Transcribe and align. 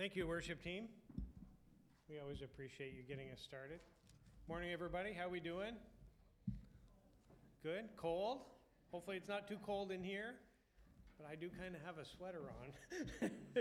Thank 0.00 0.16
you, 0.16 0.26
worship 0.26 0.64
team. 0.64 0.88
We 2.08 2.20
always 2.20 2.40
appreciate 2.40 2.94
you 2.96 3.02
getting 3.02 3.30
us 3.32 3.38
started. 3.38 3.80
Morning, 4.48 4.72
everybody. 4.72 5.12
How 5.12 5.28
we 5.28 5.40
doing? 5.40 5.74
Good. 7.62 7.84
Cold. 7.98 8.38
Hopefully, 8.92 9.18
it's 9.18 9.28
not 9.28 9.46
too 9.46 9.58
cold 9.62 9.92
in 9.92 10.02
here, 10.02 10.36
but 11.18 11.28
I 11.30 11.34
do 11.34 11.50
kind 11.50 11.74
of 11.74 11.82
have 11.82 11.98
a 11.98 12.06
sweater 12.06 12.40
on. 12.48 13.30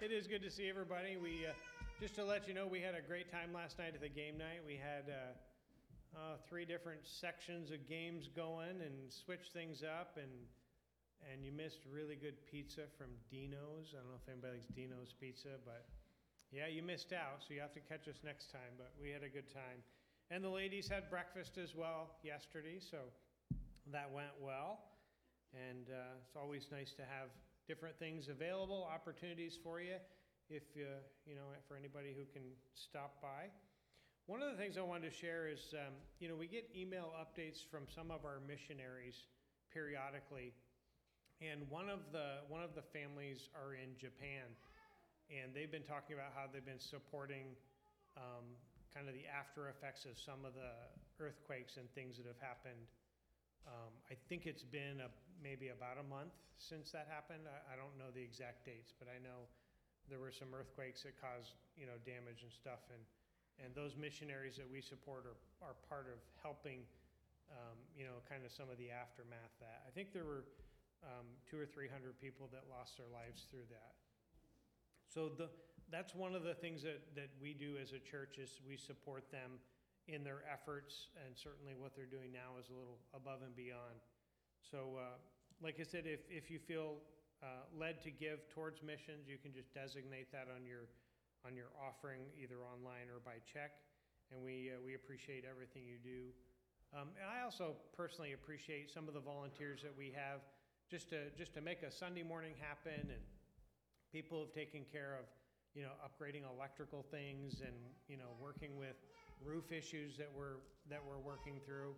it 0.00 0.10
is 0.10 0.26
good 0.26 0.40
to 0.40 0.50
see 0.50 0.66
everybody. 0.66 1.18
We 1.18 1.44
uh, 1.44 1.52
just 2.00 2.14
to 2.14 2.24
let 2.24 2.48
you 2.48 2.54
know, 2.54 2.66
we 2.66 2.80
had 2.80 2.94
a 2.94 3.06
great 3.06 3.30
time 3.30 3.52
last 3.52 3.78
night 3.78 3.92
at 3.94 4.00
the 4.00 4.08
game 4.08 4.38
night. 4.38 4.64
We 4.66 4.80
had 4.82 5.12
uh, 5.12 6.18
uh, 6.18 6.36
three 6.48 6.64
different 6.64 7.00
sections 7.04 7.70
of 7.70 7.86
games 7.86 8.30
going 8.34 8.80
and 8.80 9.12
switched 9.12 9.52
things 9.52 9.82
up 9.82 10.16
and 10.16 10.30
and 11.30 11.44
you 11.44 11.52
missed 11.52 11.80
really 11.86 12.16
good 12.16 12.34
pizza 12.50 12.82
from 12.98 13.14
Dino's. 13.30 13.94
I 13.94 14.02
don't 14.02 14.10
know 14.10 14.20
if 14.20 14.28
anybody 14.28 14.58
likes 14.58 14.70
Dino's 14.74 15.14
pizza, 15.14 15.60
but 15.64 15.86
yeah, 16.50 16.66
you 16.66 16.82
missed 16.82 17.12
out. 17.12 17.40
So 17.46 17.54
you 17.54 17.60
have 17.60 17.72
to 17.74 17.84
catch 17.84 18.08
us 18.08 18.20
next 18.24 18.50
time. 18.50 18.74
But 18.76 18.92
we 19.00 19.10
had 19.10 19.22
a 19.22 19.28
good 19.28 19.52
time, 19.52 19.80
and 20.30 20.42
the 20.42 20.50
ladies 20.50 20.88
had 20.88 21.08
breakfast 21.08 21.58
as 21.58 21.74
well 21.74 22.18
yesterday, 22.22 22.78
so 22.78 22.98
that 23.90 24.10
went 24.10 24.34
well. 24.40 24.80
And 25.52 25.88
uh, 25.90 26.22
it's 26.24 26.36
always 26.36 26.68
nice 26.72 26.92
to 26.96 27.02
have 27.02 27.28
different 27.68 27.98
things 27.98 28.28
available, 28.28 28.88
opportunities 28.88 29.58
for 29.62 29.80
you, 29.80 29.96
if 30.48 30.62
uh, 30.76 31.00
you 31.26 31.34
know, 31.34 31.52
for 31.68 31.76
anybody 31.76 32.14
who 32.16 32.24
can 32.32 32.44
stop 32.74 33.20
by. 33.20 33.52
One 34.26 34.40
of 34.40 34.50
the 34.50 34.56
things 34.56 34.78
I 34.78 34.82
wanted 34.82 35.10
to 35.10 35.16
share 35.16 35.48
is, 35.48 35.74
um, 35.74 35.94
you 36.20 36.28
know, 36.28 36.36
we 36.36 36.46
get 36.46 36.70
email 36.76 37.10
updates 37.18 37.58
from 37.68 37.90
some 37.92 38.10
of 38.10 38.24
our 38.24 38.38
missionaries 38.46 39.26
periodically 39.72 40.54
and 41.42 41.66
one 41.66 41.90
of 41.90 41.98
the 42.14 42.46
one 42.46 42.62
of 42.62 42.78
the 42.78 42.86
families 42.94 43.50
are 43.58 43.74
in 43.74 43.98
Japan, 43.98 44.46
and 45.26 45.50
they've 45.50 45.70
been 45.70 45.86
talking 45.86 46.14
about 46.14 46.30
how 46.38 46.46
they've 46.46 46.64
been 46.64 46.78
supporting 46.78 47.58
um, 48.14 48.46
kind 48.94 49.10
of 49.10 49.14
the 49.18 49.26
after 49.26 49.66
effects 49.66 50.06
of 50.06 50.14
some 50.14 50.46
of 50.46 50.54
the 50.54 50.70
earthquakes 51.18 51.82
and 51.82 51.90
things 51.98 52.14
that 52.16 52.26
have 52.30 52.38
happened. 52.38 52.86
Um, 53.66 53.90
I 54.10 54.18
think 54.26 54.46
it's 54.46 54.66
been 54.66 55.02
a, 55.02 55.10
maybe 55.38 55.70
about 55.70 55.98
a 55.98 56.06
month 56.06 56.34
since 56.58 56.90
that 56.94 57.06
happened. 57.10 57.46
I, 57.46 57.74
I 57.74 57.74
don't 57.78 57.94
know 57.98 58.10
the 58.14 58.22
exact 58.22 58.66
dates, 58.66 58.94
but 58.94 59.10
I 59.10 59.18
know 59.22 59.50
there 60.10 60.18
were 60.18 60.34
some 60.34 60.50
earthquakes 60.54 61.02
that 61.02 61.18
caused 61.18 61.58
you 61.74 61.90
know 61.90 61.98
damage 62.06 62.46
and 62.46 62.54
stuff, 62.54 62.86
and 62.94 63.02
and 63.58 63.74
those 63.74 63.98
missionaries 63.98 64.54
that 64.62 64.70
we 64.70 64.78
support 64.78 65.26
are, 65.26 65.38
are 65.58 65.74
part 65.90 66.06
of 66.06 66.22
helping 66.38 66.86
um, 67.50 67.78
you 67.98 68.06
know 68.06 68.22
kind 68.30 68.46
of 68.46 68.54
some 68.54 68.70
of 68.70 68.78
the 68.78 68.94
aftermath 68.94 69.54
that 69.58 69.82
I 69.82 69.90
think 69.90 70.14
there 70.14 70.26
were 70.26 70.46
um, 71.04 71.26
two 71.48 71.58
or 71.58 71.66
three 71.66 71.88
hundred 71.88 72.18
people 72.20 72.48
that 72.52 72.64
lost 72.70 72.96
their 72.96 73.10
lives 73.12 73.46
through 73.50 73.66
that. 73.70 73.94
So 75.06 75.28
the, 75.28 75.50
that's 75.90 76.14
one 76.14 76.34
of 76.34 76.42
the 76.42 76.54
things 76.54 76.82
that, 76.82 77.02
that 77.14 77.28
we 77.36 77.52
do 77.52 77.76
as 77.76 77.92
a 77.92 78.00
church 78.00 78.38
is 78.40 78.60
we 78.66 78.76
support 78.80 79.30
them 79.30 79.60
in 80.08 80.24
their 80.24 80.42
efforts 80.50 81.12
and 81.20 81.36
certainly 81.36 81.74
what 81.76 81.94
they're 81.94 82.08
doing 82.08 82.32
now 82.32 82.58
is 82.58 82.72
a 82.72 82.74
little 82.74 82.98
above 83.14 83.44
and 83.44 83.54
beyond. 83.54 84.00
So, 84.64 84.98
uh, 84.98 85.20
like 85.62 85.78
I 85.78 85.84
said, 85.84 86.08
if, 86.08 86.26
if 86.26 86.50
you 86.50 86.58
feel 86.58 86.98
uh, 87.42 87.66
led 87.74 88.02
to 88.02 88.10
give 88.10 88.48
towards 88.54 88.82
missions, 88.82 89.28
you 89.28 89.36
can 89.38 89.52
just 89.52 89.74
designate 89.74 90.32
that 90.32 90.48
on 90.50 90.64
your 90.66 90.88
on 91.42 91.58
your 91.58 91.74
offering 91.74 92.22
either 92.38 92.62
online 92.62 93.10
or 93.10 93.18
by 93.18 93.42
check, 93.42 93.82
and 94.30 94.38
we 94.38 94.70
uh, 94.70 94.78
we 94.78 94.94
appreciate 94.94 95.42
everything 95.42 95.82
you 95.82 95.98
do. 95.98 96.30
Um, 96.94 97.10
and 97.18 97.26
I 97.26 97.42
also 97.42 97.74
personally 97.96 98.32
appreciate 98.32 98.94
some 98.94 99.08
of 99.08 99.14
the 99.14 99.22
volunteers 99.22 99.82
that 99.82 99.94
we 99.96 100.14
have 100.14 100.46
just 100.92 101.08
to 101.08 101.32
just 101.40 101.56
to 101.56 101.64
make 101.64 101.80
a 101.80 101.90
Sunday 101.90 102.22
morning 102.22 102.52
happen, 102.60 103.00
and 103.08 103.24
people 104.12 104.44
have 104.44 104.52
taken 104.52 104.84
care 104.92 105.16
of 105.16 105.24
you 105.72 105.80
know 105.80 105.96
upgrading 106.04 106.44
electrical 106.44 107.00
things 107.08 107.64
and 107.64 107.72
you 108.12 108.20
know 108.20 108.36
working 108.36 108.76
with 108.76 109.00
roof 109.40 109.72
issues 109.72 110.20
that 110.20 110.28
we're 110.36 110.60
that 110.92 111.00
we're 111.00 111.16
working 111.16 111.56
through. 111.64 111.96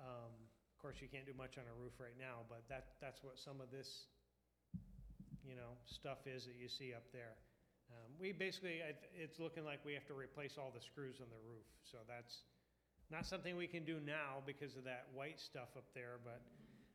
Um, 0.00 0.32
of 0.32 0.76
course, 0.80 0.96
you 1.04 1.12
can't 1.12 1.28
do 1.28 1.36
much 1.36 1.60
on 1.60 1.68
a 1.68 1.76
roof 1.76 1.92
right 2.00 2.16
now, 2.16 2.48
but 2.48 2.64
that 2.72 2.96
that's 3.04 3.20
what 3.20 3.36
some 3.36 3.60
of 3.60 3.68
this 3.68 4.08
you 5.44 5.52
know 5.52 5.76
stuff 5.84 6.24
is 6.24 6.48
that 6.48 6.56
you 6.56 6.72
see 6.72 6.96
up 6.96 7.04
there. 7.12 7.36
Um, 7.92 8.16
we 8.16 8.32
basically, 8.32 8.80
it's 9.12 9.38
looking 9.38 9.68
like 9.68 9.84
we 9.84 9.92
have 9.92 10.08
to 10.08 10.14
replace 10.14 10.56
all 10.56 10.72
the 10.72 10.80
screws 10.80 11.20
on 11.20 11.28
the 11.28 11.42
roof. 11.44 11.68
So 11.84 11.98
that's 12.08 12.48
not 13.10 13.26
something 13.26 13.52
we 13.52 13.66
can 13.66 13.84
do 13.84 14.00
now 14.00 14.40
because 14.46 14.80
of 14.80 14.84
that 14.84 15.12
white 15.12 15.36
stuff 15.36 15.76
up 15.76 15.84
there, 15.92 16.16
but 16.24 16.40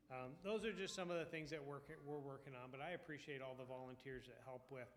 um, 0.09 0.31
those 0.43 0.63
are 0.65 0.71
just 0.71 0.95
some 0.95 1.11
of 1.11 1.19
the 1.19 1.25
things 1.25 1.49
that 1.51 1.59
we're, 1.59 1.83
we're 2.05 2.19
working 2.19 2.53
on, 2.53 2.71
but 2.71 2.79
I 2.79 2.91
appreciate 2.91 3.41
all 3.41 3.55
the 3.57 3.65
volunteers 3.65 4.25
that 4.27 4.39
help 4.45 4.63
with 4.71 4.87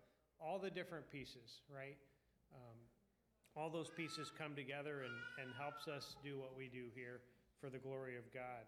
all 0.41 0.59
the 0.59 0.71
different 0.71 1.11
pieces, 1.11 1.61
right? 1.69 1.99
Um, 2.55 2.79
all 3.57 3.71
those 3.71 3.91
pieces 3.91 4.31
come 4.37 4.55
together 4.55 5.03
and, 5.03 5.15
and 5.43 5.51
helps 5.59 5.89
us 5.89 6.17
do 6.23 6.39
what 6.39 6.57
we 6.57 6.69
do 6.69 6.87
here 6.95 7.21
for 7.61 7.69
the 7.69 7.79
glory 7.79 8.17
of 8.17 8.23
God. 8.33 8.65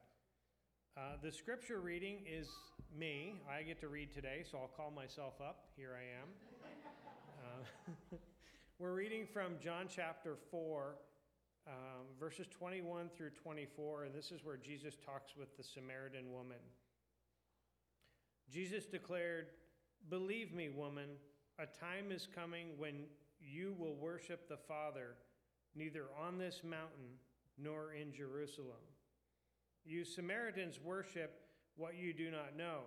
Uh, 0.96 1.16
the 1.22 1.32
scripture 1.32 1.80
reading 1.80 2.18
is 2.26 2.48
me. 2.94 3.34
I 3.48 3.62
get 3.62 3.80
to 3.80 3.88
read 3.88 4.12
today, 4.12 4.44
so 4.48 4.58
I'll 4.58 4.68
call 4.76 4.90
myself 4.90 5.34
up. 5.40 5.68
Here 5.76 5.96
I 5.96 6.04
am. 6.20 6.28
Uh, 7.42 8.16
we're 8.78 8.94
reading 8.94 9.26
from 9.32 9.52
John 9.62 9.86
chapter 9.88 10.36
4, 10.50 10.96
um, 11.66 12.06
verses 12.18 12.46
21 12.50 13.10
through 13.16 13.30
24, 13.30 14.04
and 14.04 14.14
this 14.14 14.32
is 14.32 14.44
where 14.44 14.56
Jesus 14.56 14.96
talks 15.04 15.36
with 15.36 15.56
the 15.56 15.62
Samaritan 15.62 16.32
woman. 16.32 16.58
Jesus 18.50 18.86
declared, 18.86 19.46
Believe 20.10 20.52
me, 20.52 20.68
woman, 20.68 21.10
a 21.58 21.66
time 21.66 22.10
is 22.10 22.26
coming 22.34 22.68
when 22.76 23.04
you 23.40 23.74
will 23.78 23.94
worship 23.94 24.48
the 24.48 24.56
Father 24.56 25.14
neither 25.74 26.06
on 26.20 26.38
this 26.38 26.62
mountain 26.64 27.18
nor 27.58 27.92
in 27.94 28.12
Jerusalem. 28.12 28.82
You 29.84 30.04
Samaritans 30.04 30.80
worship 30.82 31.40
what 31.76 31.96
you 31.96 32.12
do 32.12 32.30
not 32.30 32.56
know. 32.56 32.80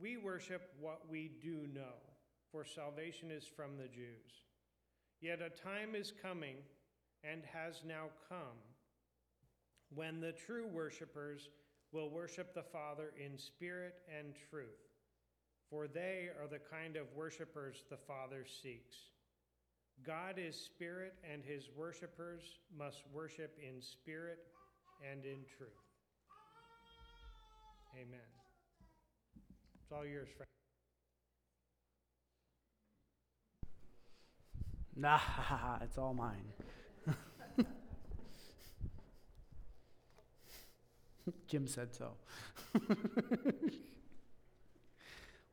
We 0.00 0.16
worship 0.16 0.72
what 0.80 1.02
we 1.08 1.30
do 1.40 1.66
know, 1.72 1.94
for 2.50 2.64
salvation 2.64 3.30
is 3.30 3.44
from 3.44 3.76
the 3.76 3.88
Jews. 3.88 4.44
Yet 5.20 5.40
a 5.40 5.50
time 5.50 5.94
is 5.94 6.12
coming 6.22 6.56
and 7.30 7.42
has 7.52 7.82
now 7.86 8.06
come, 8.28 8.58
when 9.94 10.20
the 10.20 10.32
true 10.32 10.66
worshippers 10.66 11.48
will 11.92 12.10
worship 12.10 12.54
the 12.54 12.62
Father 12.62 13.12
in 13.22 13.38
spirit 13.38 13.94
and 14.18 14.34
truth, 14.50 14.90
for 15.70 15.86
they 15.86 16.28
are 16.40 16.48
the 16.48 16.58
kind 16.58 16.96
of 16.96 17.06
worshippers 17.14 17.84
the 17.90 17.96
Father 17.96 18.44
seeks. 18.62 18.96
God 20.04 20.38
is 20.38 20.56
spirit, 20.56 21.14
and 21.30 21.42
his 21.44 21.68
worshippers 21.76 22.42
must 22.76 23.04
worship 23.12 23.56
in 23.62 23.80
spirit 23.80 24.38
and 25.08 25.24
in 25.24 25.38
truth. 25.56 25.70
Amen. 27.94 28.18
It's 29.82 29.92
all 29.92 30.04
yours, 30.04 30.28
Frank. 30.36 30.48
Nah, 34.96 35.20
it's 35.82 35.98
all 35.98 36.14
mine. 36.14 36.52
Jim 41.48 41.66
said 41.66 41.94
so. 41.94 42.10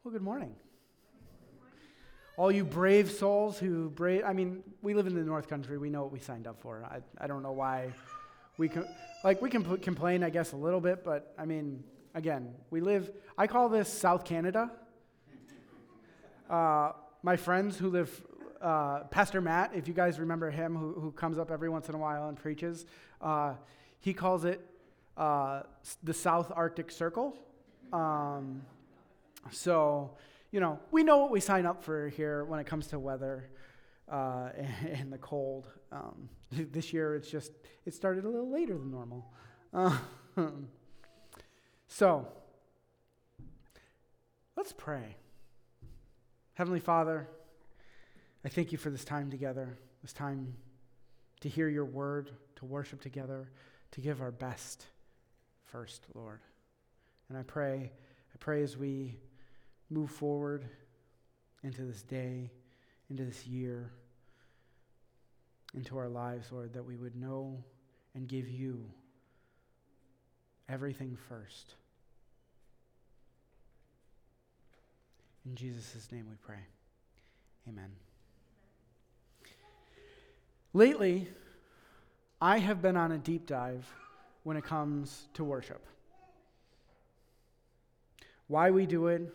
well, 0.04 0.12
good 0.12 0.22
morning. 0.22 0.56
All 2.38 2.52
you 2.52 2.64
brave 2.66 3.12
souls 3.12 3.60
who 3.60 3.90
brave, 3.90 4.24
I 4.26 4.34
mean, 4.34 4.64
we 4.82 4.94
live 4.94 5.06
in 5.06 5.14
the 5.14 5.22
North 5.22 5.48
Country. 5.48 5.78
We 5.78 5.90
know 5.90 6.02
what 6.04 6.12
we 6.12 6.20
signed 6.20 6.48
up 6.48 6.60
for. 6.60 6.84
I, 6.84 7.02
I 7.24 7.28
don't 7.28 7.44
know 7.44 7.52
why 7.52 7.94
we 8.58 8.70
can, 8.70 8.88
like, 9.24 9.42
we 9.42 9.50
can 9.50 9.64
put, 9.64 9.82
complain, 9.82 10.24
I 10.24 10.30
guess, 10.30 10.54
a 10.54 10.58
little 10.58 10.82
bit, 10.82 11.04
but 11.04 11.34
I 11.38 11.46
mean, 11.46 11.84
again, 12.16 12.56
we 12.70 12.82
live, 12.82 13.12
I 13.38 13.48
call 13.48 13.70
this 13.70 13.92
South 13.92 14.26
Canada. 14.26 14.72
Uh, 16.50 16.94
my 17.24 17.38
friends 17.38 17.78
who 17.78 17.90
live 17.90 18.22
uh, 18.62 19.00
Pastor 19.06 19.42
Matt, 19.42 19.72
if 19.74 19.88
you 19.88 19.94
guys 19.94 20.20
remember 20.20 20.52
him, 20.52 20.76
who, 20.76 20.94
who 20.94 21.12
comes 21.12 21.38
up 21.38 21.52
every 21.52 21.70
once 21.70 21.90
in 21.90 21.96
a 21.96 21.98
while 21.98 22.30
and 22.30 22.38
preaches, 22.38 22.86
uh, 23.20 23.56
he 24.00 24.14
calls 24.14 24.46
it 24.46 24.66
uh, 25.18 25.64
the 26.04 26.14
South 26.14 26.52
Arctic 26.56 26.92
Circle. 26.92 27.36
Um, 27.92 28.62
so, 29.50 30.12
you 30.52 30.60
know, 30.60 30.80
we 30.92 31.04
know 31.04 31.18
what 31.18 31.32
we 31.32 31.40
sign 31.40 31.66
up 31.66 31.84
for 31.84 32.10
here 32.10 32.46
when 32.46 32.60
it 32.60 32.66
comes 32.66 32.88
to 32.88 33.00
weather 33.00 33.50
uh, 34.12 34.50
and, 34.56 34.90
and, 35.00 35.14
the 35.14 35.18
cold. 35.18 35.68
Um, 35.92 36.30
this 36.52 36.94
year, 36.94 37.16
it's 37.16 37.30
just, 37.30 37.52
it 37.86 37.94
started 37.94 38.26
a 38.26 38.30
little 38.30 38.52
later 38.52 38.78
than 38.78 38.92
normal. 38.92 39.34
so, 41.88 42.28
let's 44.56 44.74
pray. 44.74 45.16
Heavenly 46.54 46.80
Father, 46.80 47.28
I 48.44 48.50
thank 48.50 48.72
you 48.72 48.78
for 48.78 48.90
this 48.90 49.06
time 49.06 49.30
together, 49.30 49.78
this 50.02 50.14
time 50.14 50.56
to 51.42 51.50
hear 51.50 51.70
your 51.70 51.86
word, 51.86 52.32
to 52.58 52.66
worship 52.66 53.02
together, 53.02 53.50
to 53.92 54.02
give 54.02 54.22
our 54.22 54.32
best 54.32 54.86
first, 55.66 56.06
Lord. 56.14 56.40
And 57.30 57.38
I 57.38 57.44
pray, 57.44 57.92
I 58.34 58.38
pray 58.40 58.64
as 58.64 58.78
we 58.78 59.18
move 59.90 60.10
forward 60.10 60.66
into 61.64 61.84
this 61.84 62.02
day, 62.02 62.52
into 63.10 63.26
this 63.26 63.46
year, 63.46 63.92
into 65.74 65.98
our 65.98 66.10
lives, 66.10 66.52
Lord, 66.52 66.74
that 66.74 66.84
we 66.84 66.98
would 66.98 67.16
know 67.16 67.64
and 68.16 68.28
give 68.28 68.50
you 68.50 68.84
everything 70.68 71.18
first. 71.30 71.76
In 75.46 75.56
Jesus' 75.56 76.12
name 76.12 76.26
we 76.30 76.36
pray. 76.42 76.60
Amen. 77.68 77.92
Lately, 80.74 81.28
I 82.40 82.60
have 82.60 82.82
been 82.82 82.96
on 82.96 83.12
a 83.12 83.18
deep 83.18 83.46
dive 83.46 83.86
when 84.44 84.56
it 84.56 84.64
comes 84.64 85.28
to 85.34 85.44
worship. 85.44 85.86
Why 88.48 88.72
we 88.72 88.86
do 88.86 89.08
it, 89.08 89.34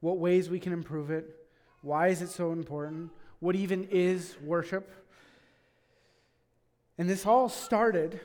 what 0.00 0.18
ways 0.18 0.48
we 0.48 0.60
can 0.60 0.72
improve 0.72 1.10
it, 1.10 1.34
why 1.82 2.08
is 2.08 2.22
it 2.22 2.28
so 2.28 2.52
important, 2.52 3.10
what 3.40 3.56
even 3.56 3.84
is 3.90 4.36
worship. 4.42 4.90
And 6.98 7.10
this 7.10 7.26
all 7.26 7.48
started 7.48 8.20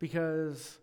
because 0.00 0.78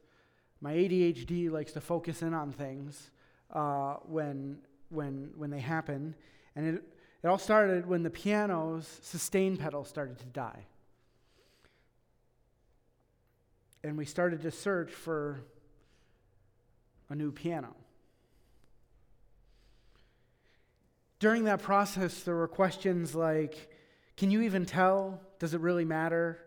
my 0.62 0.74
ADHD 0.74 1.52
likes 1.52 1.74
to 1.74 1.82
focus 1.82 2.22
in 2.22 2.34
on 2.34 2.52
things 2.52 3.12
uh, 3.52 3.96
when, 4.06 4.58
when, 4.90 5.32
when 5.36 5.50
they 5.50 5.60
happen. 5.60 6.16
And 6.56 6.76
it, 6.76 6.84
it 7.24 7.28
all 7.28 7.38
started 7.38 7.86
when 7.86 8.04
the 8.04 8.10
piano's 8.10 9.00
sustain 9.02 9.58
pedal 9.58 9.84
started 9.84 10.18
to 10.20 10.26
die. 10.28 10.66
And 13.88 13.98
we 13.98 14.06
started 14.06 14.42
to 14.42 14.52
search 14.52 14.92
for 14.92 15.40
a 17.10 17.16
new 17.16 17.32
piano. 17.32 17.74
During 21.20 21.46
that 21.46 21.62
process, 21.62 22.22
there 22.24 22.36
were 22.36 22.50
questions 22.50 23.16
like 23.16 23.72
Can 24.18 24.30
you 24.30 24.42
even 24.42 24.66
tell? 24.66 25.22
Does 25.40 25.54
it 25.54 25.62
really 25.62 25.86
matter? 25.86 26.38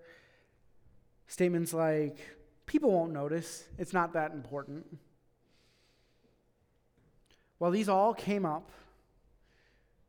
Statements 1.29 1.73
like 1.73 2.19
People 2.67 2.93
won't 2.93 3.13
notice, 3.13 3.65
it's 3.79 3.93
not 3.93 4.13
that 4.13 4.33
important. 4.33 4.87
Well, 7.59 7.73
these 7.73 7.89
all 7.89 8.15
came 8.15 8.47
up, 8.47 8.71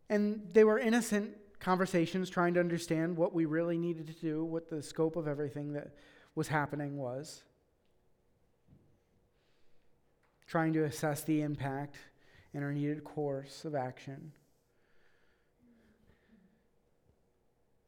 and 0.09 0.47
they 0.53 0.63
were 0.63 0.77
innocent 0.77 1.31
conversations 1.59 2.29
trying 2.29 2.53
to 2.53 2.59
understand 2.59 3.17
what 3.17 3.33
we 3.33 3.45
really 3.45 3.79
needed 3.79 4.05
to 4.07 4.13
do, 4.13 4.43
what 4.43 4.69
the 4.69 4.83
scope 4.83 5.15
of 5.15 5.27
everything 5.27 5.73
that 5.73 5.95
was 6.35 6.47
happening 6.47 6.97
was, 6.97 7.43
trying 10.47 10.73
to 10.73 10.83
assess 10.83 11.23
the 11.23 11.41
impact 11.41 11.97
and 12.53 12.63
our 12.63 12.73
needed 12.73 13.03
course 13.03 13.65
of 13.65 13.75
action. 13.75 14.31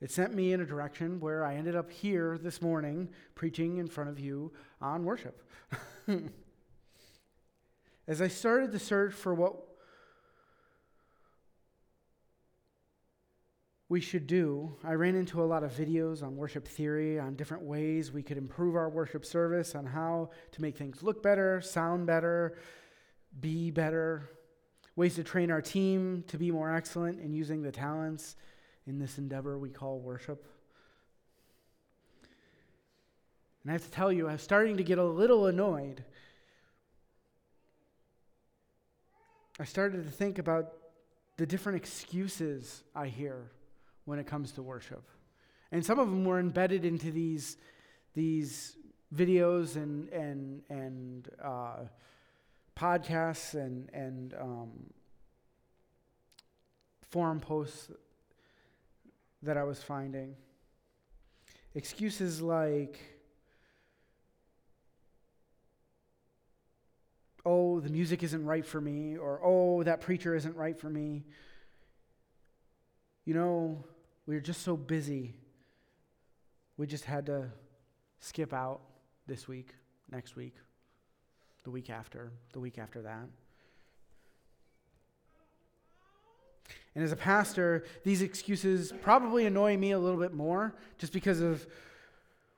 It 0.04 0.12
sent 0.12 0.34
me 0.34 0.52
in 0.52 0.60
a 0.60 0.66
direction 0.66 1.22
where 1.22 1.46
I 1.46 1.56
ended 1.56 1.78
up 1.78 1.90
here 1.90 2.38
this 2.38 2.62
morning 2.62 3.08
preaching 3.36 3.78
in 3.78 3.88
front 3.88 4.10
of 4.10 4.20
you 4.20 4.52
on 4.82 5.06
worship. 5.06 5.42
As 8.08 8.22
I 8.22 8.28
started 8.28 8.74
to 8.74 8.80
search 8.80 9.14
for 9.14 9.34
what 9.34 9.56
we 13.94 14.02
should 14.02 14.26
do, 14.26 14.76
I 14.84 14.94
ran 14.94 15.14
into 15.14 15.44
a 15.44 15.46
lot 15.46 15.64
of 15.64 15.72
videos 15.72 16.24
on 16.24 16.36
worship 16.36 16.68
theory, 16.68 17.20
on 17.20 17.36
different 17.36 17.62
ways 17.62 18.12
we 18.12 18.24
could 18.24 18.40
improve 18.40 18.76
our 18.76 18.90
worship 18.90 19.24
service, 19.24 19.76
on 19.76 19.86
how 19.86 20.32
to 20.54 20.62
make 20.64 20.76
things 20.76 21.04
look 21.04 21.22
better, 21.22 21.62
sound 21.62 22.08
better, 22.08 22.58
be 23.40 23.70
better, 23.70 24.32
ways 24.96 25.14
to 25.14 25.24
train 25.24 25.52
our 25.52 25.62
team 25.62 26.24
to 26.28 26.40
be 26.40 26.50
more 26.50 26.74
excellent 26.74 27.20
in 27.20 27.36
using 27.36 27.62
the 27.62 27.72
talents 27.72 28.36
in 28.88 28.98
this 28.98 29.20
endeavor 29.20 29.60
we 29.60 29.70
call 29.70 30.00
worship. 30.00 30.44
And 33.62 33.70
I 33.70 33.74
have 33.74 33.86
to 33.86 33.92
tell 33.92 34.12
you, 34.12 34.28
I'm 34.28 34.40
starting 34.40 34.78
to 34.78 34.84
get 34.84 34.98
a 34.98 35.06
little 35.06 35.46
annoyed. 35.46 36.04
I 39.60 39.66
started 39.66 40.04
to 40.06 40.10
think 40.10 40.40
about 40.40 40.74
the 41.38 41.46
different 41.46 41.76
excuses 41.76 42.82
I 42.96 43.06
hear 43.06 43.52
when 44.06 44.20
it 44.20 44.28
comes 44.28 44.52
to 44.54 44.62
worship. 44.62 45.04
And 45.72 45.86
some 45.86 46.00
of 46.00 46.10
them 46.10 46.26
were 46.26 46.40
embedded 46.40 46.86
into 46.86 47.12
these, 47.12 47.58
these 48.14 48.78
videos 49.16 49.76
and, 49.76 50.10
and, 50.10 50.62
and 50.70 51.30
uh, 51.44 51.78
podcasts 52.76 53.54
and, 53.54 53.90
and 53.94 54.34
um, 54.40 54.70
forum 57.10 57.40
posts 57.40 57.92
that 59.42 59.58
I 59.58 59.64
was 59.64 59.82
finding. 59.82 60.36
Excuses 61.76 62.42
like, 62.42 63.00
oh, 67.46 67.80
the 67.80 67.90
music 67.90 68.24
isn't 68.24 68.46
right 68.46 68.66
for 68.66 68.80
me, 68.80 69.18
or 69.18 69.40
oh, 69.44 69.84
that 69.84 70.02
preacher 70.02 70.36
isn't 70.36 70.56
right 70.56 70.80
for 70.80 70.90
me. 70.90 71.24
You 73.26 73.34
know, 73.34 73.84
we 74.26 74.36
were 74.36 74.42
just 74.42 74.62
so 74.62 74.76
busy. 74.76 75.36
We 76.78 76.88
just 76.88 77.06
had 77.06 77.26
to 77.28 77.52
skip 78.20 78.54
out 78.54 78.82
this 79.28 79.48
week, 79.48 79.74
next 80.12 80.36
week, 80.36 80.56
the 81.64 81.72
week 81.72 81.90
after, 81.90 82.32
the 82.52 82.60
week 82.60 82.78
after 82.78 83.02
that. 83.04 83.28
And 86.96 87.04
as 87.04 87.12
a 87.12 87.16
pastor, 87.16 87.86
these 88.04 88.22
excuses 88.22 88.94
probably 89.02 89.46
annoy 89.46 89.78
me 89.78 89.92
a 89.92 90.00
little 90.00 90.20
bit 90.20 90.34
more 90.34 90.76
just 90.98 91.12
because 91.12 91.42
of 91.42 91.66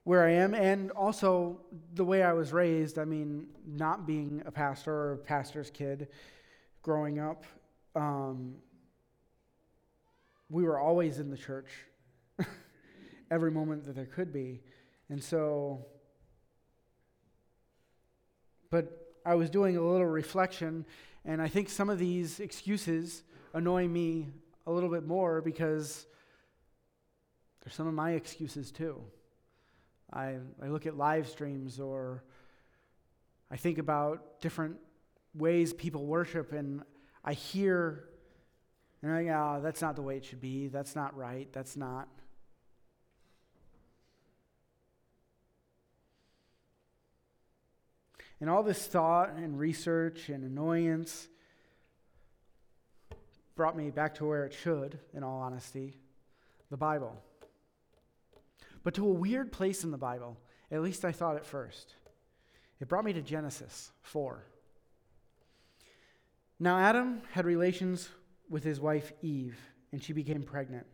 where 0.03 0.23
I 0.23 0.31
am 0.31 0.53
and 0.53 0.91
also 0.91 1.61
the 1.94 2.03
way 2.03 2.21
I 2.21 2.33
was 2.33 2.51
raised. 2.51 3.00
I 3.00 3.06
mean, 3.06 3.47
not 3.65 4.06
being 4.06 4.44
a 4.45 4.51
pastor 4.51 4.94
or 4.94 5.13
a 5.13 5.18
pastor's 5.18 5.69
kid 5.69 6.09
growing 6.81 7.19
up, 7.19 7.45
um, 7.95 8.56
we 10.50 10.63
were 10.63 10.80
always 10.80 11.19
in 11.19 11.30
the 11.30 11.38
church 11.38 11.69
every 13.31 13.51
moment 13.51 13.86
that 13.86 13.95
there 13.95 14.06
could 14.06 14.31
be. 14.31 14.62
And 15.09 15.24
so, 15.24 15.86
but 18.69 19.15
I 19.25 19.36
was 19.36 19.50
doing 19.50 19.77
a 19.77 19.81
little 19.81 20.06
reflection, 20.06 20.86
and 21.24 21.42
I 21.42 21.47
think 21.47 21.69
some 21.69 21.89
of 21.89 22.00
these 22.00 22.39
excuses 22.39 23.24
annoy 23.53 23.88
me 23.88 24.27
a 24.68 24.71
little 24.71 24.89
bit 24.89 25.06
more 25.06 25.42
because 25.42 26.06
they're 27.64 27.73
some 27.73 27.87
of 27.87 27.94
my 27.94 28.11
excuses 28.11 28.71
too. 28.71 29.02
I, 30.14 30.37
I 30.61 30.68
look 30.68 30.85
at 30.85 30.95
live 30.95 31.28
streams 31.28 31.80
or 31.80 32.23
I 33.49 33.57
think 33.57 33.78
about 33.78 34.40
different 34.42 34.78
ways 35.33 35.73
people 35.73 36.06
worship 36.06 36.54
and 36.54 36.83
I 37.23 37.33
hear, 37.33 38.06
and 39.06 39.14
I 39.14 39.33
oh, 39.35 39.62
that's 39.62 39.83
not 39.83 39.95
the 39.95 40.02
way 40.02 40.18
it 40.18 40.26
should 40.26 40.42
be. 40.42 40.68
That's 40.68 40.95
not 40.95 41.16
right. 41.16 41.47
That's 41.54 41.78
not. 41.78 42.07
And 48.42 48.50
all 48.50 48.64
this 48.64 48.88
thought 48.88 49.33
and 49.35 49.59
research 49.59 50.30
and 50.30 50.44
annoyance 50.44 51.28
brought 53.56 53.78
me 53.78 53.92
back 53.92 54.16
to 54.16 54.26
where 54.26 54.44
it 54.44 54.54
should, 54.54 54.97
in 55.14 55.24
all 55.24 55.40
honesty 55.40 55.97
the 56.71 56.78
Bible. 56.78 57.21
But 58.83 58.95
to 58.95 59.07
a 59.07 59.14
weird 59.14 59.52
place 59.52 59.83
in 59.83 59.92
the 59.92 60.00
Bible, 60.00 60.35
at 60.71 60.81
least 60.81 61.06
I 61.06 61.12
thought 61.12 61.35
at 61.35 61.45
first. 61.45 61.94
It 62.81 62.88
brought 62.88 63.06
me 63.06 63.14
to 63.14 63.21
Genesis 63.21 63.92
4. 64.02 64.44
Now, 66.59 66.80
Adam 66.80 67.21
had 67.33 67.45
relations 67.45 68.09
with 68.49 68.64
his 68.64 68.80
wife 68.80 69.11
Eve, 69.21 69.57
and 69.92 70.04
she 70.04 70.14
became 70.14 70.44
pregnant. 70.44 70.85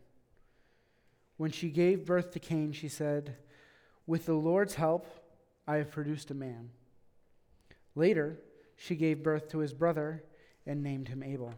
When 1.36 1.50
she 1.50 1.70
gave 1.70 2.06
birth 2.06 2.30
to 2.32 2.40
Cain, 2.40 2.72
she 2.72 2.88
said, 2.88 3.36
With 4.06 4.26
the 4.26 4.34
Lord's 4.34 4.74
help, 4.74 5.06
I 5.66 5.76
have 5.76 5.90
produced 5.90 6.30
a 6.30 6.34
man. 6.34 6.70
Later, 7.94 8.38
she 8.76 8.96
gave 8.96 9.22
birth 9.22 9.48
to 9.50 9.58
his 9.58 9.72
brother 9.72 10.24
and 10.66 10.82
named 10.82 11.08
him 11.08 11.22
Abel. 11.22 11.54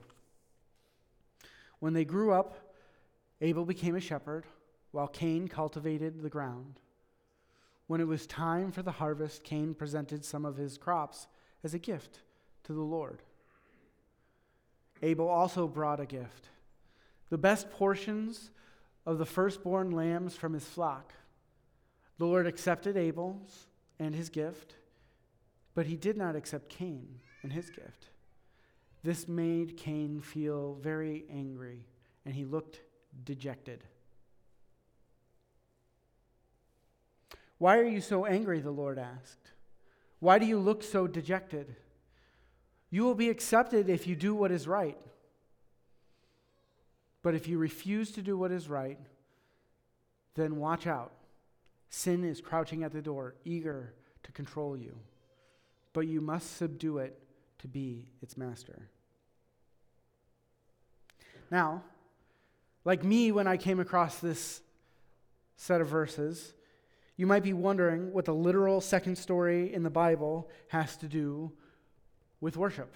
When 1.80 1.92
they 1.92 2.04
grew 2.04 2.32
up, 2.32 2.74
Abel 3.40 3.64
became 3.64 3.94
a 3.94 4.00
shepherd, 4.00 4.46
while 4.90 5.08
Cain 5.08 5.48
cultivated 5.48 6.22
the 6.22 6.30
ground. 6.30 6.80
When 7.86 8.00
it 8.00 8.08
was 8.08 8.26
time 8.26 8.72
for 8.72 8.82
the 8.82 8.92
harvest, 8.92 9.44
Cain 9.44 9.74
presented 9.74 10.24
some 10.24 10.44
of 10.44 10.56
his 10.56 10.78
crops 10.78 11.26
as 11.62 11.74
a 11.74 11.78
gift 11.78 12.20
to 12.64 12.72
the 12.72 12.80
Lord. 12.80 13.22
Abel 15.04 15.28
also 15.28 15.68
brought 15.68 16.00
a 16.00 16.06
gift 16.06 16.48
the 17.30 17.38
best 17.38 17.70
portions 17.70 18.50
of 19.06 19.18
the 19.18 19.26
firstborn 19.26 19.90
lambs 19.90 20.36
from 20.36 20.52
his 20.52 20.64
flock. 20.64 21.12
The 22.18 22.26
Lord 22.26 22.46
accepted 22.46 22.96
Abel's 22.96 23.66
and 23.98 24.14
his 24.14 24.28
gift, 24.28 24.76
but 25.74 25.86
he 25.86 25.96
did 25.96 26.16
not 26.16 26.36
accept 26.36 26.68
Cain 26.68 27.20
and 27.42 27.52
his 27.52 27.70
gift. 27.70 28.06
This 29.02 29.26
made 29.26 29.76
Cain 29.76 30.20
feel 30.20 30.78
very 30.80 31.24
angry, 31.30 31.86
and 32.24 32.34
he 32.34 32.44
looked 32.44 32.80
dejected. 33.24 33.84
Why 37.58 37.78
are 37.78 37.84
you 37.84 38.00
so 38.00 38.26
angry? 38.26 38.60
The 38.60 38.70
Lord 38.70 38.98
asked. 38.98 39.50
Why 40.20 40.38
do 40.38 40.46
you 40.46 40.58
look 40.58 40.82
so 40.82 41.06
dejected? 41.06 41.74
You 42.94 43.02
will 43.02 43.16
be 43.16 43.28
accepted 43.28 43.88
if 43.88 44.06
you 44.06 44.14
do 44.14 44.36
what 44.36 44.52
is 44.52 44.68
right. 44.68 44.96
But 47.22 47.34
if 47.34 47.48
you 47.48 47.58
refuse 47.58 48.12
to 48.12 48.22
do 48.22 48.38
what 48.38 48.52
is 48.52 48.68
right, 48.68 49.00
then 50.36 50.58
watch 50.58 50.86
out. 50.86 51.10
Sin 51.90 52.22
is 52.22 52.40
crouching 52.40 52.84
at 52.84 52.92
the 52.92 53.02
door, 53.02 53.34
eager 53.44 53.94
to 54.22 54.30
control 54.30 54.76
you. 54.76 54.96
But 55.92 56.06
you 56.06 56.20
must 56.20 56.56
subdue 56.56 56.98
it 56.98 57.18
to 57.58 57.66
be 57.66 58.06
its 58.22 58.36
master. 58.36 58.88
Now, 61.50 61.82
like 62.84 63.02
me 63.02 63.32
when 63.32 63.48
I 63.48 63.56
came 63.56 63.80
across 63.80 64.20
this 64.20 64.60
set 65.56 65.80
of 65.80 65.88
verses, 65.88 66.54
you 67.16 67.26
might 67.26 67.42
be 67.42 67.54
wondering 67.54 68.12
what 68.12 68.24
the 68.24 68.34
literal 68.34 68.80
second 68.80 69.18
story 69.18 69.74
in 69.74 69.82
the 69.82 69.90
Bible 69.90 70.48
has 70.68 70.96
to 70.98 71.08
do 71.08 71.50
with 72.44 72.58
worship. 72.58 72.94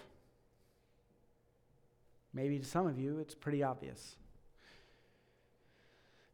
Maybe 2.34 2.58
to 2.58 2.66
some 2.66 2.86
of 2.86 2.98
you, 2.98 3.18
it's 3.18 3.34
pretty 3.34 3.62
obvious. 3.62 4.16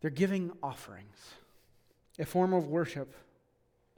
They're 0.00 0.10
giving 0.10 0.50
offerings, 0.64 1.16
a 2.18 2.24
form 2.24 2.52
of 2.52 2.66
worship. 2.66 3.14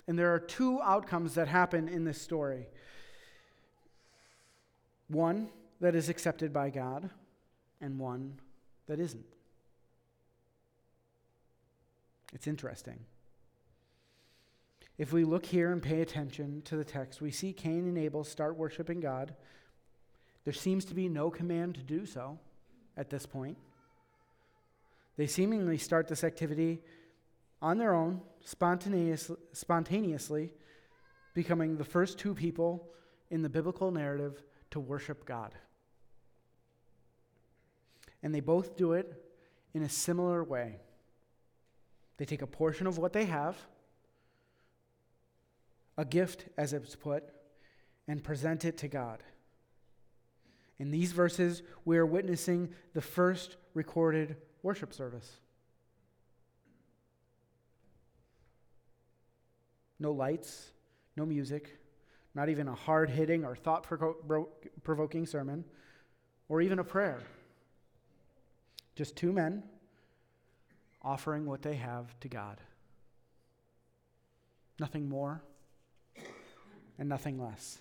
And 0.07 0.19
there 0.19 0.35
are 0.35 0.39
two 0.39 0.83
outcomes 0.83 1.35
that 1.35 1.49
happen 1.49 1.89
in 1.89 2.05
this 2.05 2.21
story 2.21 2.67
one 5.09 5.49
that 5.81 5.95
is 5.95 6.11
accepted 6.11 6.53
by 6.53 6.69
God, 6.69 7.09
and 7.81 7.99
one 7.99 8.35
that 8.87 9.01
isn't. 9.01 9.25
It's 12.35 12.47
interesting. 12.47 12.99
If 14.99 15.13
we 15.13 15.25
look 15.25 15.45
here 15.45 15.73
and 15.73 15.83
pay 15.83 16.01
attention 16.01 16.63
to 16.63 16.77
the 16.77 16.85
text, 16.85 17.21
we 17.21 17.31
see 17.31 17.53
Cain 17.53 17.87
and 17.87 17.99
Abel 17.99 18.25
start 18.25 18.57
worshiping 18.57 19.01
God. 19.01 19.35
There 20.45 20.55
seems 20.55 20.85
to 20.87 20.95
be 20.95 21.09
no 21.09 21.31
command 21.31 21.75
to 21.75 21.83
do 21.83 22.07
so 22.07 22.39
at 22.97 23.11
this 23.11 23.27
point. 23.27 23.59
They 25.17 25.27
seemingly 25.27 25.77
start 25.77 26.09
this 26.09 26.25
activity 26.25 26.81
on 27.61 27.79
their 27.79 27.95
own, 27.95 28.21
spontaneously, 28.43 30.53
becoming 31.35 31.77
the 31.77 31.85
first 31.85 32.19
two 32.19 32.35
people 32.35 32.89
in 33.31 33.43
the 33.43 33.49
biblical 33.49 33.91
narrative 33.91 34.43
to 34.71 34.81
worship 34.81 35.27
God. 35.27 35.55
And 38.23 38.35
they 38.35 38.41
both 38.41 38.77
do 38.77 38.93
it 38.93 39.23
in 39.75 39.83
a 39.83 39.89
similar 39.89 40.43
way. 40.43 40.81
They 42.17 42.25
take 42.25 42.43
a 42.43 42.47
portion 42.47 42.87
of 42.87 42.99
what 42.99 43.13
they 43.13 43.27
have 43.27 43.57
a 45.97 46.05
gift, 46.05 46.47
as 46.57 46.73
it's 46.73 46.95
put, 46.95 47.25
and 48.09 48.23
present 48.23 48.65
it 48.65 48.79
to 48.79 48.89
God. 48.89 49.23
In 50.79 50.91
these 50.91 51.13
verses, 51.13 51.63
we 51.85 51.97
are 51.97 52.07
witnessing 52.07 52.69
the 52.93 53.01
first 53.01 53.57
recorded 53.75 54.37
worship 54.63 54.93
service. 54.93 55.41
No 59.99 60.13
lights, 60.13 60.71
no 61.17 61.25
music, 61.25 61.79
not 62.35 62.51
even 62.51 62.69
a 62.69 62.75
hard 62.75 63.09
hitting 63.09 63.45
or 63.45 63.57
thought 63.57 63.87
provoking 64.83 65.25
sermon, 65.25 65.65
or 66.49 66.61
even 66.61 66.79
a 66.79 66.85
prayer. 66.85 67.21
Just 68.95 69.17
two 69.17 69.33
men 69.33 69.63
offering 71.01 71.47
what 71.47 71.63
they 71.63 71.77
have 71.77 72.19
to 72.21 72.29
God. 72.29 72.61
Nothing 74.79 75.09
more, 75.09 75.43
and 76.99 77.09
nothing 77.09 77.41
less. 77.41 77.79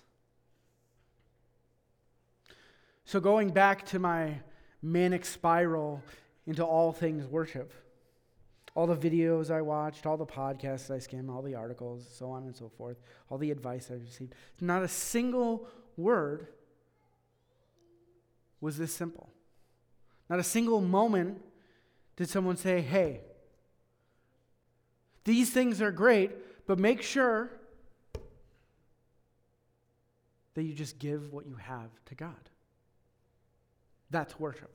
So, 3.04 3.20
going 3.20 3.50
back 3.50 3.86
to 3.86 3.98
my 3.98 4.40
manic 4.82 5.24
spiral 5.24 6.02
into 6.46 6.64
all 6.64 6.92
things 6.92 7.26
worship, 7.26 7.72
all 8.74 8.86
the 8.86 8.96
videos 8.96 9.50
I 9.50 9.62
watched, 9.62 10.06
all 10.06 10.16
the 10.16 10.26
podcasts 10.26 10.94
I 10.94 10.98
skimmed, 10.98 11.30
all 11.30 11.40
the 11.40 11.54
articles, 11.54 12.06
so 12.12 12.30
on 12.30 12.42
and 12.42 12.54
so 12.54 12.68
forth, 12.68 12.98
all 13.30 13.38
the 13.38 13.50
advice 13.50 13.90
I 13.90 13.94
received, 13.94 14.34
not 14.60 14.82
a 14.82 14.88
single 14.88 15.66
word 15.96 16.48
was 18.60 18.76
this 18.76 18.92
simple. 18.92 19.30
Not 20.28 20.40
a 20.40 20.44
single 20.44 20.80
moment 20.80 21.40
did 22.16 22.28
someone 22.28 22.56
say, 22.56 22.80
hey, 22.80 23.20
these 25.24 25.50
things 25.50 25.80
are 25.80 25.90
great, 25.90 26.66
but 26.66 26.78
make 26.78 27.02
sure 27.02 27.50
that 30.56 30.62
you 30.62 30.72
just 30.72 30.98
give 30.98 31.34
what 31.34 31.46
you 31.46 31.54
have 31.56 31.90
to 32.06 32.14
God. 32.14 32.48
That's 34.10 34.40
worship. 34.40 34.72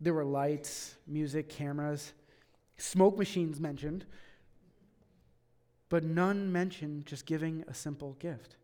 There 0.00 0.14
were 0.14 0.24
lights, 0.24 0.94
music, 1.06 1.50
cameras, 1.50 2.14
smoke 2.78 3.18
machines 3.18 3.60
mentioned, 3.60 4.06
but 5.90 6.02
none 6.02 6.50
mentioned 6.50 7.04
just 7.04 7.26
giving 7.26 7.62
a 7.68 7.74
simple 7.74 8.14
gift. 8.18 8.56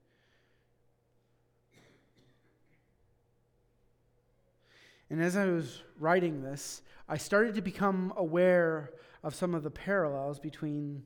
And 5.10 5.22
as 5.22 5.36
I 5.36 5.44
was 5.44 5.82
writing 5.98 6.42
this, 6.42 6.80
I 7.10 7.18
started 7.18 7.54
to 7.56 7.60
become 7.60 8.14
aware 8.16 8.92
of 9.22 9.34
some 9.34 9.54
of 9.54 9.62
the 9.62 9.70
parallels 9.70 10.40
between 10.40 11.02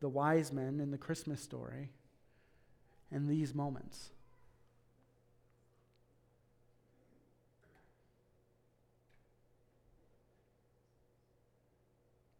the 0.00 0.08
wise 0.08 0.52
men 0.52 0.80
in 0.80 0.90
the 0.90 0.98
Christmas 0.98 1.40
story 1.40 1.90
and 3.10 3.28
these 3.28 3.54
moments. 3.54 4.10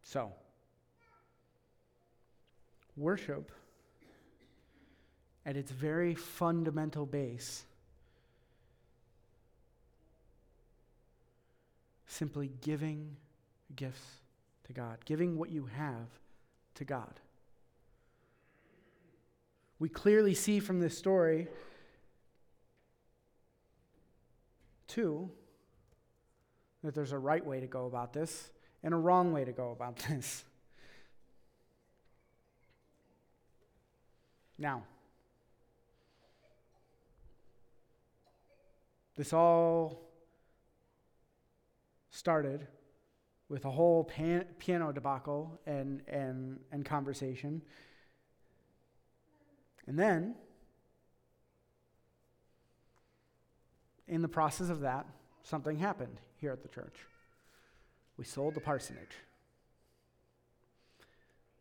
So, 0.03 0.33
worship 2.97 3.51
at 5.45 5.57
its 5.57 5.71
very 5.71 6.15
fundamental 6.15 7.07
base 7.07 7.65
simply 12.07 12.51
giving 12.63 13.17
gifts 13.75 14.21
to 14.65 14.73
God, 14.73 14.99
giving 15.05 15.37
what 15.37 15.51
you 15.51 15.67
have 15.67 16.09
to 16.77 16.85
God. 16.85 17.21
We 19.79 19.89
clearly 19.89 20.35
see 20.35 20.61
from 20.61 20.81
this 20.81 20.97
story, 20.97 21.49
too, 24.87 25.31
that 26.83 26.95
there's 26.95 27.13
a 27.13 27.19
right 27.19 27.45
way 27.45 27.61
to 27.61 27.67
go 27.67 27.87
about 27.87 28.13
this 28.13 28.51
and 28.83 28.95
a 28.95 28.97
wrong 28.97 29.33
way 29.33 29.45
to 29.45 29.53
go 29.53 29.71
about 29.73 29.97
this. 30.09 30.45
Now, 34.59 34.85
this 39.17 39.35
all 39.35 40.07
started 42.11 42.67
with 43.51 43.67
a 43.67 43.71
whole 43.71 44.05
pan- 44.05 44.47
piano 44.59 44.93
debacle 44.93 45.61
and, 45.67 46.03
and, 46.09 46.59
and 46.73 46.85
conversation 46.85 47.61
and 49.87 49.99
then, 49.99 50.35
in 54.09 54.23
the 54.23 54.29
process 54.29 54.69
of 54.69 54.81
that, 54.81 55.07
something 55.43 55.79
happened 55.79 56.19
here 56.41 56.53
at 56.53 56.63
the 56.63 56.69
church. 56.69 56.95
We 58.17 58.25
sold 58.25 58.55
the 58.55 58.61
parsonage. 58.61 59.17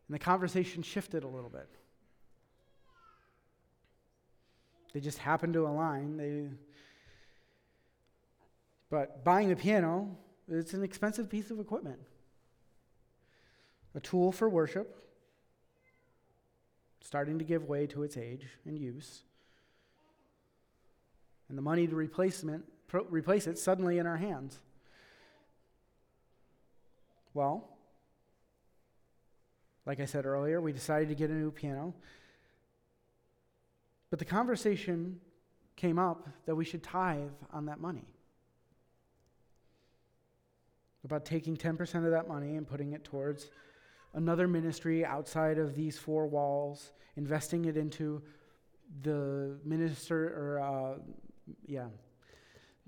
And 0.08 0.14
the 0.14 0.18
conversation 0.18 0.82
shifted 0.82 1.24
a 1.24 1.28
little 1.28 1.50
bit. 1.50 1.68
They 4.92 5.00
just 5.00 5.18
happened 5.18 5.54
to 5.54 5.66
align. 5.66 6.16
They, 6.16 6.48
but 8.88 9.24
buying 9.24 9.48
the 9.48 9.56
piano, 9.56 10.16
it's 10.48 10.72
an 10.74 10.82
expensive 10.82 11.28
piece 11.28 11.50
of 11.50 11.60
equipment. 11.60 11.98
A 13.94 14.00
tool 14.00 14.32
for 14.32 14.48
worship, 14.48 15.05
starting 17.06 17.38
to 17.38 17.44
give 17.44 17.64
way 17.64 17.86
to 17.86 18.02
its 18.02 18.16
age 18.16 18.46
and 18.64 18.76
use. 18.76 19.22
And 21.48 21.56
the 21.56 21.62
money 21.62 21.86
to 21.86 21.94
replacement, 21.94 22.64
pro, 22.88 23.04
replace 23.04 23.46
it 23.46 23.58
suddenly 23.58 23.98
in 23.98 24.06
our 24.08 24.16
hands. 24.16 24.58
Well, 27.32 27.68
like 29.86 30.00
I 30.00 30.04
said 30.04 30.26
earlier, 30.26 30.60
we 30.60 30.72
decided 30.72 31.08
to 31.10 31.14
get 31.14 31.30
a 31.30 31.34
new 31.34 31.52
piano. 31.52 31.94
But 34.10 34.18
the 34.18 34.24
conversation 34.24 35.20
came 35.76 36.00
up 36.00 36.28
that 36.46 36.56
we 36.56 36.64
should 36.64 36.82
tithe 36.82 37.30
on 37.52 37.66
that 37.66 37.78
money. 37.78 38.08
About 41.04 41.24
taking 41.24 41.56
10% 41.56 42.04
of 42.04 42.10
that 42.10 42.26
money 42.26 42.56
and 42.56 42.66
putting 42.66 42.94
it 42.94 43.04
towards 43.04 43.48
another 44.16 44.48
ministry 44.48 45.04
outside 45.04 45.58
of 45.58 45.76
these 45.76 45.96
four 45.96 46.26
walls, 46.26 46.92
investing 47.16 47.66
it 47.66 47.76
into 47.76 48.22
the 49.02 49.58
minister 49.64 50.26
or 50.28 50.60
uh, 50.60 50.98
yeah, 51.66 51.86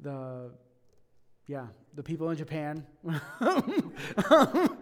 the 0.01 0.51
yeah, 1.47 1.67
the 1.95 2.03
people 2.03 2.31
in 2.31 2.37
Japan. 2.37 2.85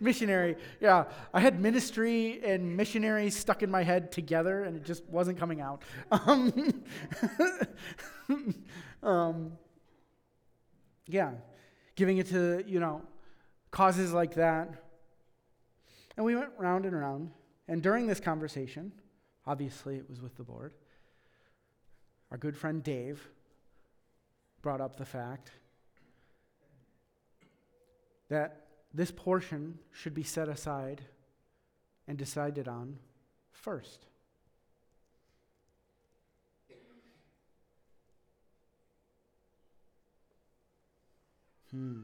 missionary. 0.00 0.56
Yeah, 0.80 1.04
I 1.32 1.40
had 1.40 1.60
ministry 1.60 2.40
and 2.44 2.76
missionary 2.76 3.30
stuck 3.30 3.62
in 3.62 3.70
my 3.70 3.82
head 3.82 4.10
together, 4.12 4.64
and 4.64 4.76
it 4.76 4.84
just 4.84 5.04
wasn't 5.06 5.38
coming 5.38 5.60
out. 5.60 5.82
Um, 6.10 6.84
um, 9.02 9.52
yeah, 11.06 11.32
giving 11.96 12.18
it 12.18 12.28
to 12.28 12.64
you 12.66 12.80
know 12.80 13.02
causes 13.70 14.12
like 14.12 14.34
that. 14.34 14.87
And 16.18 16.24
we 16.24 16.34
went 16.34 16.50
round 16.58 16.84
and 16.84 16.98
round. 16.98 17.30
And 17.68 17.80
during 17.80 18.08
this 18.08 18.18
conversation, 18.18 18.90
obviously 19.46 19.96
it 19.96 20.10
was 20.10 20.20
with 20.20 20.36
the 20.36 20.42
board. 20.42 20.72
Our 22.32 22.36
good 22.36 22.56
friend 22.56 22.82
Dave 22.82 23.28
brought 24.60 24.80
up 24.80 24.96
the 24.96 25.04
fact 25.04 25.52
that 28.28 28.66
this 28.92 29.12
portion 29.12 29.78
should 29.92 30.12
be 30.12 30.24
set 30.24 30.48
aside 30.48 31.02
and 32.08 32.18
decided 32.18 32.66
on 32.66 32.98
first. 33.52 34.06
Hmm. 41.70 42.02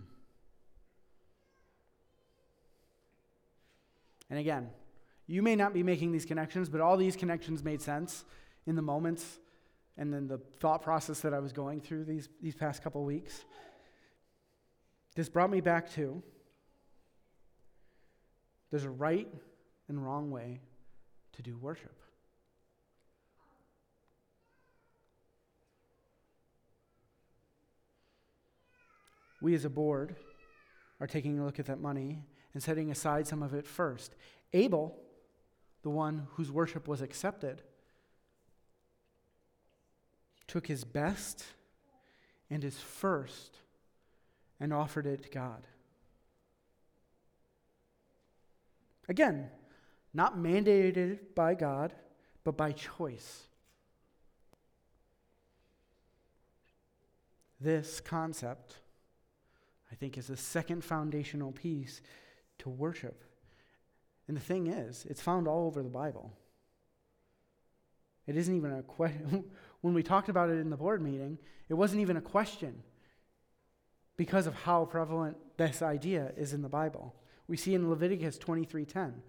And 4.35 4.41
again, 4.41 4.69
you 5.29 5.43
may 5.43 5.55
not 5.55 5.73
be 5.73 5.85
making 5.85 6.11
these 6.11 6.25
connections, 6.25 6.69
but 6.69 6.81
all 6.81 6.97
these 6.97 7.15
connections 7.15 7.63
made 7.63 7.81
sense 7.81 8.25
in 8.67 8.75
the 8.75 8.83
moments 8.83 9.39
and 9.97 10.13
then 10.13 10.27
the 10.27 10.39
thought 10.59 10.83
process 10.83 11.21
that 11.21 11.33
I 11.33 11.39
was 11.39 11.53
going 11.53 11.81
through 11.81 12.05
these, 12.05 12.29
these 12.43 12.57
past 12.57 12.83
couple 12.83 13.05
weeks. 13.05 13.45
This 15.15 15.29
brought 15.29 15.51
me 15.51 15.61
back 15.61 15.89
to 15.93 16.21
there's 18.73 18.83
a 18.83 18.91
right 18.91 19.33
and 19.87 20.05
wrong 20.05 20.33
way 20.33 20.59
to 21.35 21.43
do 21.43 21.57
worship. 21.57 21.95
We 29.41 29.55
as 29.55 29.65
a 29.65 29.71
board 29.71 30.17
are 30.99 31.07
taking 31.07 31.39
a 31.39 31.45
look 31.45 31.61
at 31.61 31.67
that 31.67 31.79
money 31.79 32.25
and 32.55 32.63
setting 32.63 32.91
aside 32.91 33.27
some 33.27 33.43
of 33.43 33.53
it 33.53 33.67
first. 33.67 34.15
Abel, 34.53 34.97
the 35.83 35.91
one 35.91 36.29
whose 36.35 36.51
worship 36.51 36.89
was 36.89 37.03
accepted, 37.03 37.61
took 40.47 40.67
his 40.67 40.85
best 40.85 41.45
and 42.49 42.63
his 42.63 42.79
first 42.79 43.59
and 44.61 44.73
offered 44.73 45.07
it 45.07 45.25
to 45.25 45.29
God. 45.29 45.67
Again, 49.09 49.51
not 50.15 50.39
mandated 50.39 51.19
by 51.35 51.55
God, 51.55 51.93
but 52.45 52.57
by 52.57 52.73
choice. 52.73 53.43
This 57.61 58.01
concept, 58.01 58.77
I 59.91 59.95
think, 59.95 60.17
is 60.17 60.29
the 60.29 60.37
second 60.37 60.85
foundational 60.85 61.53
piece 61.53 62.01
to 62.65 62.71
worship. 62.71 63.23
And 64.27 64.37
the 64.37 64.41
thing 64.41 64.67
is, 64.67 65.07
it's 65.09 65.23
found 65.23 65.47
all 65.47 65.67
over 65.67 65.83
the 65.83 65.89
Bible. 65.89 66.33
It 68.27 68.37
isn't 68.37 68.57
even 68.57 68.73
a 68.73 68.83
question. 68.83 69.45
when 69.83 69.95
we 69.95 70.03
talked 70.03 70.31
about 70.31 70.49
it 70.49 70.59
in 70.59 70.71
the 70.71 70.77
board 70.77 71.03
meeting, 71.03 71.39
it 71.69 71.75
wasn't 71.75 72.01
even 72.01 72.17
a 72.17 72.23
question 72.23 72.83
because 74.17 74.47
of 74.47 74.55
how 74.55 74.87
prevalent 74.87 75.37
this 75.59 75.83
idea 75.83 76.33
is 76.37 76.53
in 76.53 76.63
the 76.63 76.69
Bible. 76.69 77.15
We 77.49 77.59
see 77.59 77.75
in 77.75 77.91
Leviticus 77.91 78.39
23:10, 78.39 79.23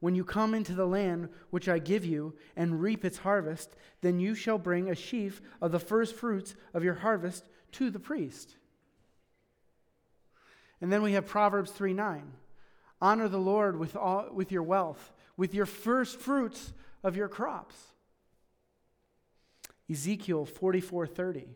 "When 0.00 0.14
you 0.14 0.24
come 0.24 0.52
into 0.52 0.74
the 0.74 0.86
land 0.86 1.30
which 1.48 1.68
I 1.68 1.78
give 1.78 2.04
you 2.04 2.36
and 2.56 2.82
reap 2.82 3.06
its 3.06 3.18
harvest, 3.18 3.74
then 4.02 4.20
you 4.20 4.34
shall 4.34 4.58
bring 4.58 4.90
a 4.90 4.94
sheaf 4.94 5.40
of 5.62 5.72
the 5.72 5.80
first 5.80 6.14
fruits 6.14 6.54
of 6.74 6.84
your 6.84 6.94
harvest 6.94 7.48
to 7.72 7.90
the 7.90 8.00
priest." 8.00 8.58
And 10.82 10.92
then 10.92 11.00
we 11.00 11.12
have 11.12 11.24
Proverbs 11.24 11.70
3:9, 11.70 12.32
"Honor 13.02 13.28
the 13.28 13.36
Lord 13.36 13.78
with 13.78 13.96
all 13.96 14.28
with 14.32 14.52
your 14.52 14.62
wealth, 14.62 15.12
with 15.36 15.52
your 15.52 15.66
first 15.66 16.18
fruits 16.18 16.72
of 17.02 17.16
your 17.16 17.28
crops." 17.28 17.92
Ezekiel 19.90 20.46
44:30. 20.46 21.48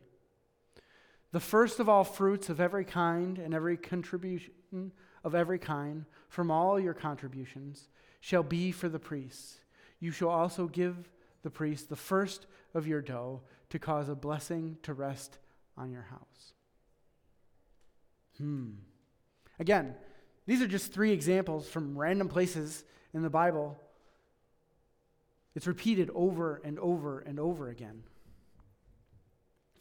The 1.31 1.41
first 1.41 1.81
of 1.81 1.89
all 1.89 2.05
fruits 2.05 2.49
of 2.49 2.61
every 2.61 2.85
kind 2.85 3.39
and 3.39 3.55
every 3.55 3.77
contribution 3.77 4.93
of 5.23 5.35
every 5.35 5.59
kind 5.59 6.05
from 6.29 6.51
all 6.51 6.81
your 6.81 6.95
contributions 6.95 7.89
shall 8.21 8.43
be 8.43 8.73
for 8.73 8.89
the 8.89 8.99
priests. 8.99 9.61
You 10.01 10.11
shall 10.11 10.31
also 10.31 10.67
give 10.67 11.09
the 11.43 11.51
priest 11.51 11.89
the 11.89 11.97
first 11.97 12.47
of 12.75 12.87
your 12.87 13.01
dough 13.01 13.43
to 13.71 13.79
cause 13.79 14.09
a 14.09 14.17
blessing 14.17 14.79
to 14.83 14.95
rest 14.95 15.39
on 15.77 15.91
your 15.91 16.03
house. 16.03 16.55
Hmm. 18.39 18.73
Again, 19.59 19.95
these 20.47 20.63
are 20.63 20.69
just 20.69 20.93
three 20.93 21.13
examples 21.13 21.69
from 21.69 21.99
random 21.99 22.29
places 22.29 22.85
in 23.13 23.23
the 23.23 23.31
Bible. 23.31 23.79
It's 25.55 25.67
repeated 25.67 26.11
over 26.15 26.61
and 26.65 26.79
over 26.79 27.21
and 27.21 27.41
over 27.41 27.69
again 27.69 28.03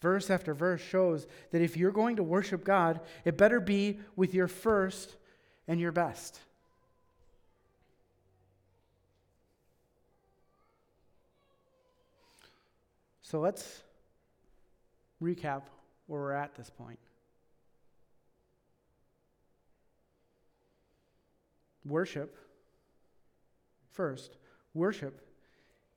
verse 0.06 0.30
after 0.30 0.54
verse 0.54 0.82
shows 0.82 1.25
that 1.49 1.63
if 1.63 1.75
you're 1.75 1.91
going 1.91 2.17
to 2.17 2.21
worship 2.21 2.63
God, 2.63 2.99
it 3.23 3.38
better 3.38 3.60
be 3.60 3.99
with 4.15 4.36
your 4.36 4.47
first 4.47 5.15
and 5.67 5.80
your 5.80 5.91
best. 5.91 6.39
So 13.23 13.39
let's 13.39 13.82
recap 15.19 15.63
where 16.06 16.21
we're 16.21 16.34
at 16.34 16.54
this 16.54 16.69
point. 16.69 16.99
Worship, 21.86 22.36
first, 23.91 24.38
worship 24.74 25.21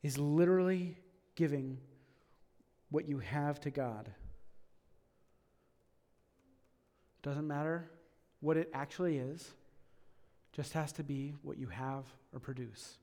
is 0.03 0.19
literally 0.19 0.99
giving 1.35 1.79
what 2.91 3.09
you 3.09 3.19
have 3.19 3.61
to 3.61 3.71
God. 3.71 4.11
Doesn't 7.23 7.47
matter 7.47 7.91
what 8.41 8.57
it 8.57 8.71
actually 8.73 9.19
is, 9.19 9.51
just 10.53 10.73
has 10.75 10.93
to 10.93 11.03
be 11.03 11.35
what 11.43 11.59
you 11.59 11.69
have 11.69 12.05
or 12.33 12.39
produce. 12.39 12.99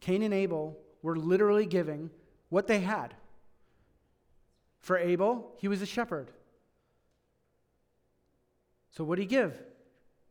Cain 0.00 0.22
and 0.22 0.34
Abel 0.34 0.76
were 1.02 1.16
literally 1.16 1.66
giving 1.66 2.10
what 2.48 2.66
they 2.66 2.80
had. 2.80 3.14
For 4.80 4.98
Abel, 4.98 5.52
he 5.58 5.68
was 5.68 5.82
a 5.82 5.86
shepherd. 5.86 6.30
So 8.90 9.04
what 9.04 9.16
did 9.16 9.22
he 9.22 9.28
give? 9.28 9.60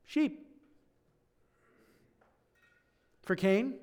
Sheep. 0.05 0.48
For 3.29 3.35
Cain, 3.35 3.75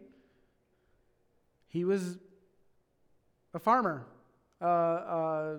he 1.68 1.84
was 1.84 2.18
a 3.54 3.60
farmer. 3.60 4.04
Uh, 4.60 4.64
uh, 4.64 5.58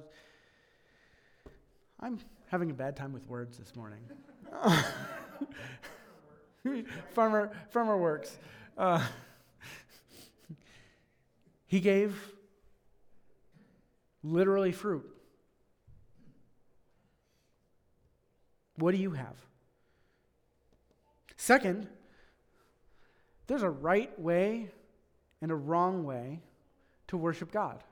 I'm 2.02 2.19
having 2.47 2.69
a 2.69 2.73
bad 2.73 2.97
time 2.97 3.13
with 3.13 3.26
words 3.30 3.58
this 3.58 3.78
morning. 3.78 4.02
farmer, 7.13 7.54
farmer 7.69 7.97
works. 7.97 8.38
Uh, 8.78 9.08
he 11.65 11.80
gave 11.80 12.34
literally 14.21 14.73
fruit. 14.73 15.10
What 18.76 18.91
do 18.91 18.97
you 18.97 19.12
have? 19.12 19.38
Second, 21.38 21.88
there's 23.48 23.64
a 23.64 23.70
right 23.70 24.18
way 24.20 24.70
and 25.42 25.52
a 25.52 25.56
wrong 25.56 26.04
way 26.04 26.42
to 27.08 27.18
worship 27.18 27.52
God. 27.52 27.84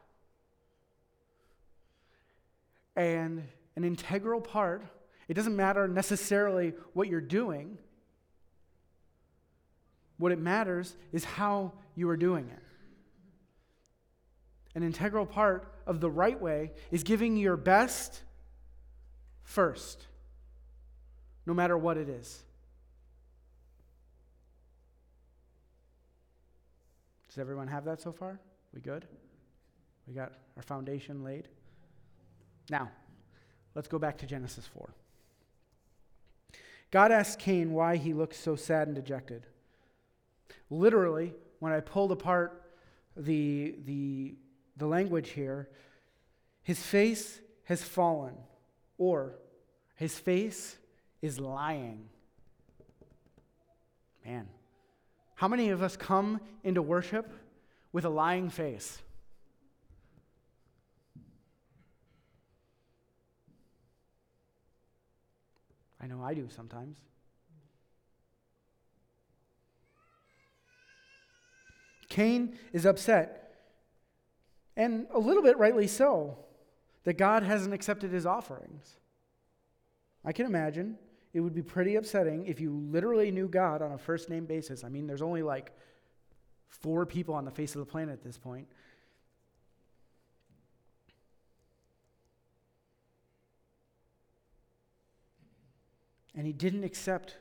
And 2.95 3.43
an 3.75 3.83
integral 3.83 4.41
part, 4.41 4.83
it 5.27 5.33
doesn't 5.33 5.55
matter 5.55 5.87
necessarily 5.87 6.73
what 6.93 7.07
you're 7.07 7.21
doing. 7.21 7.77
What 10.17 10.31
it 10.31 10.39
matters 10.39 10.95
is 11.11 11.25
how 11.25 11.73
you 11.95 12.09
are 12.09 12.17
doing 12.17 12.49
it. 12.49 12.61
an 14.75 14.83
integral 14.83 15.25
part 15.25 15.73
of 15.87 16.01
the 16.01 16.09
right 16.09 16.41
way 16.41 16.71
is 16.91 17.03
giving 17.03 17.37
your 17.37 17.55
best 17.55 18.21
first, 19.43 20.05
no 21.45 21.53
matter 21.53 21.77
what 21.77 21.95
it 21.97 22.09
is. 22.09 22.44
Does 27.35 27.41
everyone 27.41 27.67
have 27.67 27.83
that 27.83 27.99
so 27.99 28.13
far? 28.13 28.39
We 28.73 28.79
good? 28.79 29.03
We 30.07 30.13
got 30.13 30.31
our 30.55 30.63
foundation 30.63 31.21
laid? 31.21 31.49
Now, 32.69 32.89
let's 33.73 33.89
go 33.89 33.99
back 33.99 34.17
to 34.19 34.25
Genesis 34.25 34.65
4. 34.67 34.89
God 36.91 37.11
asked 37.11 37.39
Cain 37.39 37.73
why 37.73 37.97
he 37.97 38.13
looked 38.13 38.37
so 38.37 38.55
sad 38.55 38.87
and 38.87 38.95
dejected. 38.95 39.47
Literally, 40.69 41.33
when 41.59 41.73
I 41.73 41.81
pulled 41.81 42.13
apart 42.13 42.71
the, 43.17 43.75
the, 43.83 44.35
the 44.77 44.87
language 44.87 45.31
here, 45.31 45.67
his 46.63 46.81
face 46.81 47.41
has 47.65 47.83
fallen, 47.83 48.35
or 48.97 49.35
his 49.95 50.17
face 50.17 50.77
is 51.21 51.37
lying. 51.37 52.07
Man, 54.25 54.47
how 55.35 55.47
many 55.47 55.69
of 55.69 55.83
us 55.83 55.97
come 55.97 56.39
into 56.63 56.81
worship 56.81 57.31
with 57.91 58.05
a 58.05 58.09
lying 58.09 58.49
face? 58.49 59.01
I 66.01 66.07
know 66.07 66.23
I 66.23 66.33
do 66.33 66.47
sometimes. 66.49 66.97
Cain 72.07 72.57
is 72.71 72.85
upset, 72.85 73.55
and 74.77 75.07
a 75.11 75.19
little 75.19 75.43
bit 75.43 75.57
rightly 75.57 75.87
so, 75.87 76.37
that 77.03 77.17
God 77.17 77.43
hasn't 77.43 77.73
accepted 77.73 78.11
his 78.11 78.25
offerings. 78.25 78.95
I 80.23 80.31
can 80.31 80.45
imagine 80.45 80.97
it 81.35 81.41
would 81.41 81.53
be 81.53 81.61
pretty 81.61 81.97
upsetting 81.97 82.45
if 82.45 82.61
you 82.61 82.71
literally 82.71 83.29
knew 83.29 83.49
God 83.49 83.81
on 83.81 83.91
a 83.91 83.97
first 83.97 84.29
name 84.29 84.45
basis. 84.45 84.85
I 84.85 84.87
mean, 84.87 85.05
there's 85.05 85.21
only 85.21 85.43
like 85.43 85.73
four 86.69 87.05
people 87.05 87.35
on 87.35 87.43
the 87.43 87.51
face 87.51 87.75
of 87.75 87.79
the 87.79 87.85
planet 87.85 88.13
at 88.13 88.23
this 88.23 88.37
point. 88.37 88.69
And 96.33 96.47
he 96.47 96.53
didn't 96.53 96.85
accept 96.85 97.35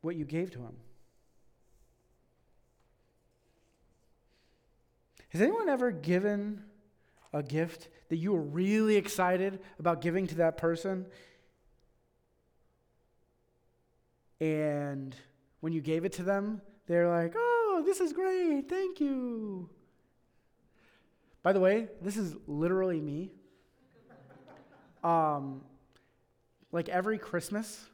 what 0.00 0.16
you 0.16 0.24
gave 0.24 0.50
to 0.50 0.58
him. 0.58 0.74
Has 5.28 5.40
anyone 5.40 5.68
ever 5.68 5.92
given 5.92 6.64
a 7.32 7.44
gift 7.44 7.90
that 8.08 8.16
you 8.16 8.32
were 8.32 8.42
really 8.42 8.96
excited 8.96 9.60
about 9.78 10.00
giving 10.00 10.26
to 10.26 10.34
that 10.34 10.56
person? 10.56 11.06
And 14.42 15.14
when 15.60 15.72
you 15.72 15.80
gave 15.80 16.04
it 16.04 16.10
to 16.14 16.24
them, 16.24 16.60
they're 16.88 17.08
like, 17.08 17.32
oh, 17.36 17.84
this 17.86 18.00
is 18.00 18.12
great, 18.12 18.68
thank 18.68 18.98
you. 18.98 19.70
By 21.44 21.52
the 21.52 21.60
way, 21.60 21.86
this 22.00 22.16
is 22.16 22.34
literally 22.48 23.00
me. 23.00 23.30
Um, 25.04 25.60
like 26.72 26.88
every 26.88 27.18
Christmas, 27.18 27.84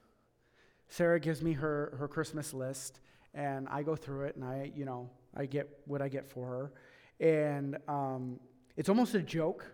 Sarah 0.89 1.21
gives 1.21 1.43
me 1.43 1.53
her, 1.53 1.95
her 1.99 2.09
Christmas 2.09 2.55
list, 2.55 3.01
and 3.35 3.69
I 3.69 3.83
go 3.83 3.95
through 3.95 4.25
it, 4.25 4.37
and 4.37 4.45
I, 4.45 4.73
you 4.75 4.87
know, 4.87 5.11
I 5.37 5.45
get 5.45 5.69
what 5.85 6.01
I 6.01 6.09
get 6.09 6.27
for 6.27 6.47
her. 6.47 6.73
And 7.21 7.77
um, 7.89 8.41
it's 8.75 8.89
almost 8.89 9.15
a 9.15 9.21
joke 9.21 9.67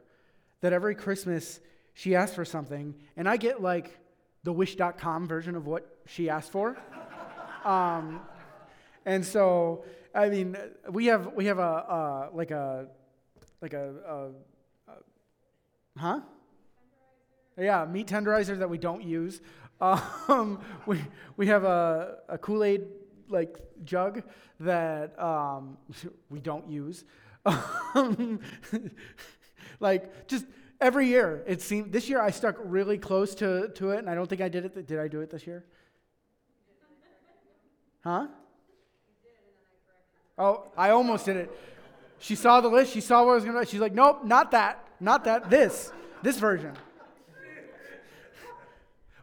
that 0.60 0.72
every 0.72 0.96
Christmas 0.96 1.60
she 1.92 2.16
asks 2.16 2.34
for 2.34 2.44
something, 2.44 2.96
and 3.16 3.28
I 3.28 3.36
get 3.36 3.62
like 3.62 3.96
the 4.42 4.52
wish.com 4.52 5.28
version 5.28 5.54
of 5.54 5.68
what 5.68 5.93
she 6.06 6.28
asked 6.28 6.52
for. 6.52 6.76
um, 7.64 8.20
and 9.06 9.24
so, 9.24 9.84
I 10.14 10.28
mean, 10.28 10.56
we 10.90 11.06
have 11.06 11.34
we 11.34 11.46
have 11.46 11.58
a 11.58 11.62
uh, 11.62 12.28
like 12.32 12.50
a 12.50 12.88
like 13.60 13.72
a, 13.74 13.94
a, 14.06 14.30
a 14.90 14.94
huh? 15.96 16.20
Yeah, 17.56 17.84
meat 17.84 18.08
tenderizer 18.08 18.58
that 18.58 18.68
we 18.68 18.78
don't 18.78 19.02
use. 19.02 19.40
Um, 19.80 20.60
we 20.86 21.00
we 21.36 21.46
have 21.46 21.64
a, 21.64 22.18
a 22.28 22.38
Kool 22.38 22.64
Aid 22.64 22.82
like 23.28 23.56
jug 23.84 24.22
that 24.60 25.18
um, 25.20 25.76
we 26.30 26.40
don't 26.40 26.68
use. 26.68 27.04
like 29.80 30.26
just 30.26 30.46
every 30.80 31.06
year 31.08 31.44
it 31.46 31.60
seemed 31.60 31.92
this 31.92 32.08
year 32.08 32.20
I 32.20 32.30
stuck 32.30 32.56
really 32.64 32.96
close 32.96 33.34
to, 33.36 33.68
to 33.68 33.90
it, 33.90 33.98
and 33.98 34.08
I 34.08 34.14
don't 34.14 34.28
think 34.28 34.40
I 34.40 34.48
did 34.48 34.64
it. 34.64 34.86
Did 34.86 34.98
I 34.98 35.08
do 35.08 35.20
it 35.20 35.30
this 35.30 35.46
year? 35.46 35.64
Huh? 38.04 38.26
Oh, 40.36 40.64
I 40.76 40.90
almost 40.90 41.24
did 41.24 41.36
it. 41.36 41.50
She 42.18 42.34
saw 42.36 42.60
the 42.60 42.68
list. 42.68 42.92
She 42.92 43.00
saw 43.00 43.24
what 43.24 43.32
I 43.32 43.34
was 43.36 43.44
going 43.44 43.58
to. 43.58 43.70
She's 43.70 43.80
like, 43.80 43.94
nope, 43.94 44.24
not 44.24 44.50
that, 44.50 44.86
not 45.00 45.24
that. 45.24 45.48
This, 45.48 45.90
this 46.22 46.38
version. 46.38 46.74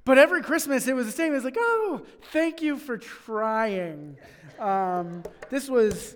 But 0.03 0.17
every 0.17 0.41
Christmas 0.41 0.87
it 0.87 0.95
was 0.95 1.05
the 1.05 1.11
same. 1.11 1.31
It 1.31 1.35
was 1.35 1.43
like, 1.43 1.57
oh, 1.59 2.01
thank 2.31 2.61
you 2.61 2.77
for 2.77 2.97
trying. 2.97 4.17
Um, 4.59 5.23
this 5.51 5.69
was 5.69 6.15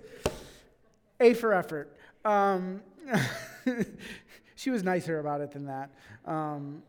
A 1.20 1.34
for 1.34 1.54
effort. 1.54 1.96
Um, 2.24 2.82
she 4.56 4.70
was 4.70 4.82
nicer 4.82 5.20
about 5.20 5.40
it 5.40 5.52
than 5.52 5.66
that, 5.66 5.90
because 6.24 6.56
um, 6.56 6.82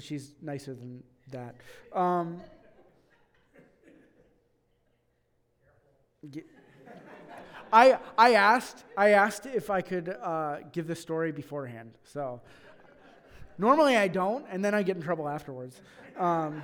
she's 0.00 0.32
nicer 0.40 0.74
than 0.74 1.02
that. 1.32 1.54
I, 7.72 7.98
I 8.18 8.34
asked 8.34 8.84
I 8.96 9.10
asked 9.10 9.46
if 9.46 9.70
I 9.70 9.80
could 9.80 10.08
uh, 10.08 10.58
give 10.72 10.86
the 10.86 10.94
story 10.94 11.32
beforehand. 11.32 11.92
So 12.04 12.40
normally 13.58 13.96
I 13.96 14.08
don't, 14.08 14.44
and 14.50 14.64
then 14.64 14.74
I 14.74 14.82
get 14.82 14.96
in 14.96 15.02
trouble 15.02 15.28
afterwards. 15.28 15.80
Um, 16.18 16.62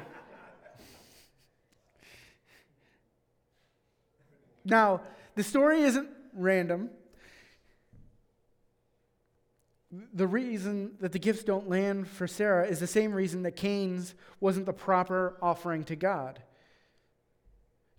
now 4.65 5.01
the 5.35 5.43
story 5.43 5.83
isn't 5.83 6.09
random 6.35 6.91
the 10.13 10.27
reason 10.27 10.93
that 11.01 11.13
the 11.13 11.19
gifts 11.19 11.45
don't 11.45 11.69
land 11.69 12.09
for 12.09 12.27
Sarah 12.27 12.67
is 12.67 12.79
the 12.79 12.87
same 12.87 13.13
reason 13.13 13.43
that 13.45 13.53
Cain's 13.53 14.15
wasn't 14.41 14.67
the 14.67 14.73
proper 14.73 15.37
offering 15.41 15.85
to 15.85 15.97
God. 15.97 16.43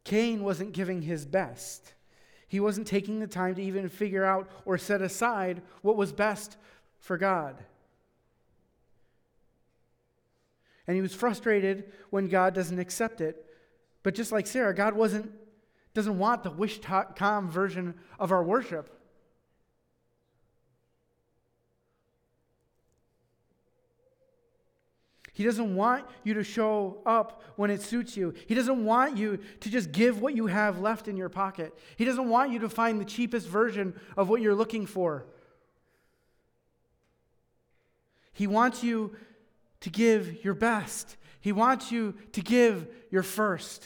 Cain 0.03 0.43
wasn't 0.43 0.73
giving 0.73 1.01
his 1.01 1.25
best. 1.25 1.93
He 2.47 2.59
wasn't 2.59 2.87
taking 2.87 3.19
the 3.19 3.27
time 3.27 3.55
to 3.55 3.63
even 3.63 3.89
figure 3.89 4.25
out 4.25 4.49
or 4.65 4.77
set 4.77 5.01
aside 5.01 5.61
what 5.81 5.95
was 5.95 6.11
best 6.11 6.57
for 6.99 7.17
God. 7.17 7.55
And 10.87 10.95
he 10.95 11.01
was 11.01 11.13
frustrated 11.13 11.91
when 12.09 12.27
God 12.27 12.55
doesn't 12.55 12.79
accept 12.79 13.21
it. 13.21 13.45
But 14.01 14.15
just 14.15 14.31
like 14.31 14.47
Sarah, 14.47 14.73
God 14.73 14.95
wasn't, 14.95 15.31
doesn't 15.93 16.17
want 16.17 16.43
the 16.43 16.49
wish 16.49 16.79
com 16.81 17.49
version 17.49 17.93
of 18.17 18.31
our 18.31 18.43
worship. 18.43 18.98
He 25.39 25.45
doesn't 25.45 25.73
want 25.73 26.03
you 26.25 26.33
to 26.33 26.43
show 26.43 26.97
up 27.05 27.41
when 27.55 27.71
it 27.71 27.81
suits 27.81 28.17
you. 28.17 28.33
He 28.47 28.55
doesn't 28.55 28.83
want 28.83 29.15
you 29.15 29.39
to 29.61 29.69
just 29.69 29.93
give 29.93 30.21
what 30.21 30.35
you 30.35 30.47
have 30.47 30.81
left 30.81 31.07
in 31.07 31.15
your 31.15 31.29
pocket. 31.29 31.73
He 31.95 32.03
doesn't 32.03 32.27
want 32.27 32.51
you 32.51 32.59
to 32.59 32.67
find 32.67 32.99
the 32.99 33.05
cheapest 33.05 33.47
version 33.47 33.97
of 34.17 34.27
what 34.27 34.41
you're 34.41 34.53
looking 34.53 34.85
for. 34.85 35.23
He 38.33 38.47
wants 38.47 38.83
you 38.83 39.15
to 39.79 39.89
give 39.89 40.43
your 40.43 40.55
best, 40.55 41.15
He 41.39 41.53
wants 41.53 41.89
you 41.89 42.15
to 42.33 42.41
give 42.41 42.89
your 43.09 43.23
first. 43.23 43.85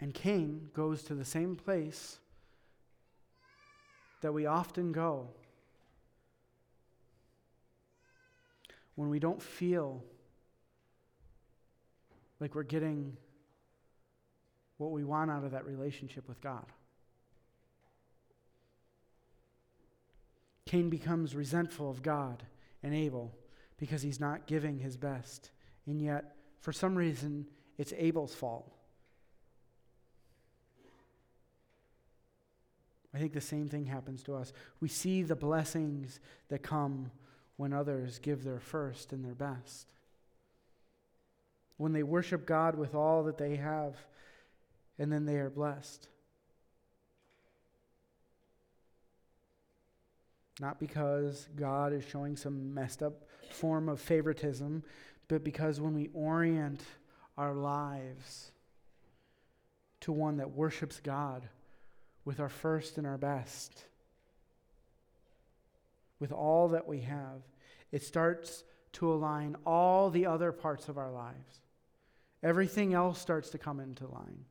And 0.00 0.14
Cain 0.14 0.70
goes 0.72 1.02
to 1.04 1.14
the 1.14 1.24
same 1.24 1.56
place 1.56 2.18
that 4.22 4.32
we 4.32 4.46
often 4.46 4.92
go 4.92 5.28
when 8.94 9.10
we 9.10 9.18
don't 9.18 9.40
feel 9.40 10.02
like 12.38 12.54
we're 12.54 12.62
getting 12.62 13.16
what 14.78 14.90
we 14.90 15.04
want 15.04 15.30
out 15.30 15.44
of 15.44 15.50
that 15.50 15.66
relationship 15.66 16.26
with 16.26 16.40
God. 16.40 16.64
Cain 20.64 20.88
becomes 20.88 21.34
resentful 21.34 21.90
of 21.90 22.02
God 22.02 22.42
and 22.82 22.94
Abel 22.94 23.34
because 23.76 24.02
he's 24.02 24.20
not 24.20 24.46
giving 24.46 24.78
his 24.78 24.96
best. 24.96 25.50
And 25.86 26.00
yet, 26.00 26.36
for 26.60 26.72
some 26.72 26.94
reason, 26.94 27.46
it's 27.76 27.92
Abel's 27.96 28.34
fault. 28.34 28.72
I 33.12 33.18
think 33.18 33.32
the 33.32 33.40
same 33.40 33.68
thing 33.68 33.86
happens 33.86 34.22
to 34.24 34.34
us. 34.34 34.52
We 34.80 34.88
see 34.88 35.22
the 35.22 35.36
blessings 35.36 36.20
that 36.48 36.62
come 36.62 37.10
when 37.56 37.72
others 37.72 38.18
give 38.18 38.44
their 38.44 38.60
first 38.60 39.12
and 39.12 39.24
their 39.24 39.34
best. 39.34 39.92
When 41.76 41.92
they 41.92 42.02
worship 42.02 42.46
God 42.46 42.76
with 42.76 42.94
all 42.94 43.24
that 43.24 43.38
they 43.38 43.56
have, 43.56 43.96
and 44.98 45.10
then 45.12 45.24
they 45.24 45.36
are 45.36 45.50
blessed. 45.50 46.08
Not 50.60 50.78
because 50.78 51.48
God 51.56 51.92
is 51.92 52.04
showing 52.04 52.36
some 52.36 52.74
messed 52.74 53.02
up 53.02 53.14
form 53.50 53.88
of 53.88 53.98
favoritism, 53.98 54.84
but 55.26 55.42
because 55.42 55.80
when 55.80 55.94
we 55.94 56.10
orient 56.12 56.82
our 57.38 57.54
lives 57.54 58.52
to 60.00 60.12
one 60.12 60.36
that 60.36 60.50
worships 60.50 61.00
God 61.00 61.48
with 62.30 62.38
our 62.38 62.48
first 62.48 62.96
and 62.96 63.08
our 63.08 63.18
best, 63.18 63.86
with 66.20 66.30
all 66.30 66.68
that 66.68 66.86
we 66.86 67.00
have, 67.00 67.42
it 67.90 68.04
starts 68.04 68.62
to 68.92 69.12
align 69.12 69.56
all 69.66 70.10
the 70.10 70.26
other 70.26 70.52
parts 70.52 70.88
of 70.88 70.96
our 70.96 71.10
lives. 71.10 71.58
Everything 72.40 72.94
else 72.94 73.20
starts 73.20 73.50
to 73.50 73.58
come 73.58 73.80
into 73.80 74.06
line. 74.06 74.44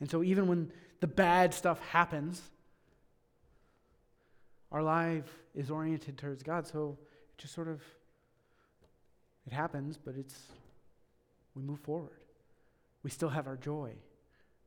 And 0.00 0.10
so, 0.10 0.22
even 0.22 0.46
when 0.46 0.72
the 1.00 1.06
bad 1.06 1.52
stuff 1.52 1.80
happens, 1.90 2.40
our 4.72 4.82
life 4.82 5.30
is 5.54 5.70
oriented 5.70 6.16
towards 6.16 6.42
God. 6.42 6.66
So, 6.66 6.96
it 7.32 7.42
just 7.42 7.52
sort 7.52 7.68
of 7.68 7.82
it 9.46 9.52
happens, 9.52 9.98
but 10.02 10.14
it's 10.16 10.46
we 11.54 11.60
move 11.60 11.80
forward. 11.80 12.22
We 13.02 13.10
still 13.10 13.28
have 13.28 13.46
our 13.46 13.58
joy. 13.58 13.92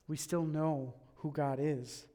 We 0.08 0.16
still 0.16 0.44
know 0.46 0.94
who 1.20 1.32
God 1.32 1.60
is. 1.62 2.06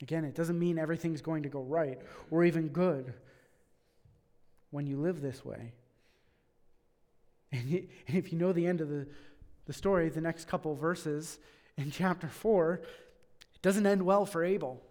Again, 0.00 0.24
it 0.24 0.34
doesn't 0.34 0.58
mean 0.58 0.78
everything's 0.78 1.22
going 1.22 1.44
to 1.44 1.48
go 1.48 1.62
right 1.62 2.00
or 2.30 2.44
even 2.44 2.68
good 2.68 3.14
when 4.70 4.86
you 4.86 4.96
live 4.96 5.20
this 5.20 5.44
way. 5.44 5.72
And 7.54 7.86
if 8.06 8.32
you 8.32 8.38
know 8.38 8.52
the 8.52 8.66
end 8.66 8.80
of 8.80 8.88
the, 8.88 9.06
the 9.66 9.74
story, 9.74 10.08
the 10.08 10.22
next 10.22 10.48
couple 10.48 10.74
verses 10.74 11.38
in 11.76 11.90
chapter 11.92 12.26
4, 12.26 12.80
it 13.54 13.62
doesn't 13.62 13.86
end 13.86 14.02
well 14.02 14.24
for 14.24 14.42
Abel. 14.42 14.82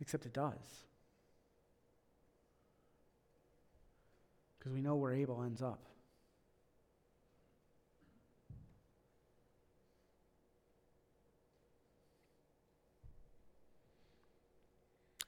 Except 0.00 0.24
it 0.24 0.32
does. 0.32 0.54
Because 4.60 4.74
we 4.74 4.82
know 4.82 4.94
where 4.94 5.14
Abel 5.14 5.42
ends 5.42 5.62
up. 5.62 5.80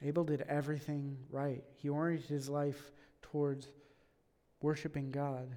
Abel 0.04 0.24
did 0.24 0.42
everything 0.42 1.16
right. 1.30 1.64
He 1.76 1.88
oriented 1.88 2.28
his 2.28 2.48
life 2.48 2.92
towards 3.22 3.68
worshiping 4.60 5.10
God 5.10 5.56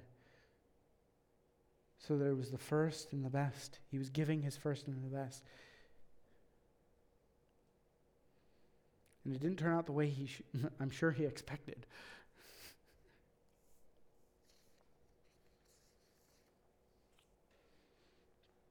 so 2.07 2.17
that 2.17 2.25
it 2.25 2.37
was 2.37 2.51
the 2.51 2.57
first 2.57 3.11
and 3.11 3.25
the 3.25 3.29
best. 3.29 3.79
He 3.89 3.97
was 3.97 4.09
giving 4.09 4.41
his 4.41 4.55
first 4.55 4.87
and 4.87 5.03
the 5.03 5.15
best. 5.15 5.43
And 9.25 9.35
it 9.35 9.41
didn't 9.41 9.57
turn 9.57 9.73
out 9.73 9.87
the 9.87 9.91
way 9.91 10.07
he 10.07 10.27
sh- 10.27 10.43
I'm 10.79 10.91
sure 10.91 11.11
he 11.11 11.25
expected. 11.25 11.87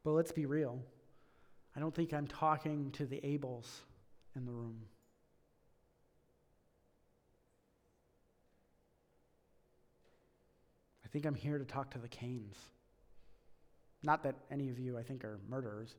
But 0.05 0.11
let's 0.13 0.33
be 0.33 0.45
real. 0.45 0.79
I 1.75 1.81
don't 1.81 1.95
think 1.95 2.13
I'm 2.13 2.27
talking 2.27 2.91
to 2.93 3.07
the 3.07 3.17
Abels 3.17 3.67
in 4.37 4.45
the 4.45 4.53
room. 4.53 4.83
I 11.05 11.09
think 11.09 11.25
I'm 11.25 11.35
here 11.35 11.59
to 11.59 11.65
talk 11.65 11.91
to 11.93 11.99
the 11.99 12.09
Cains. 12.09 12.57
Not 14.03 14.23
that 14.25 14.35
any 14.51 14.69
of 14.69 14.79
you, 14.79 14.99
I 14.99 15.03
think, 15.03 15.25
are 15.25 15.41
murderers. 15.49 15.95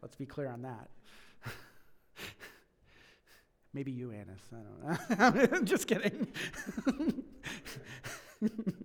Let's 0.00 0.14
be 0.14 0.26
clear 0.26 0.48
on 0.48 0.62
that. 0.62 0.88
Maybe 3.72 3.90
you, 3.90 4.12
Annis. 4.12 4.40
I 4.52 4.56
don't 4.56 5.40
know. 5.40 5.48
I'm 5.56 5.64
just 5.64 5.88
kidding. 5.88 6.28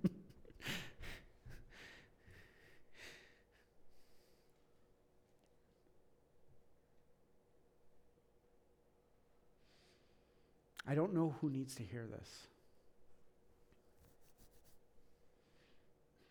I 10.89 10.95
don't 10.95 11.13
know 11.13 11.35
who 11.39 11.51
needs 11.51 11.75
to 11.75 11.83
hear 11.83 12.07
this. 12.07 12.27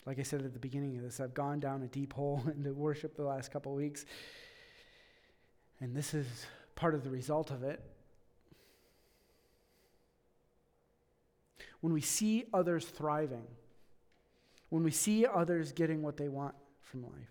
Like 0.05 0.19
I 0.19 0.25
said 0.25 0.43
at 0.43 0.53
the 0.53 0.59
beginning 0.59 0.97
of 0.97 1.05
this, 1.05 1.21
I've 1.21 1.33
gone 1.33 1.61
down 1.61 1.85
a 1.85 1.87
deep 1.87 2.13
hole 2.13 2.43
into 2.57 2.75
worship 2.75 3.15
the 3.17 3.23
last 3.23 3.53
couple 3.53 3.73
weeks. 3.73 4.05
And 5.81 5.95
this 5.95 6.13
is 6.13 6.27
part 6.75 6.97
of 6.97 7.05
the 7.05 7.11
result 7.11 7.53
of 7.53 7.63
it. 7.63 7.81
When 11.81 11.93
we 11.93 12.01
see 12.01 12.47
others 12.53 12.85
thriving, 12.85 13.47
when 14.71 14.83
we 14.83 14.91
see 14.91 15.25
others 15.25 15.71
getting 15.71 16.03
what 16.03 16.17
they 16.17 16.29
want 16.29 16.57
from 16.81 17.05
life, 17.05 17.31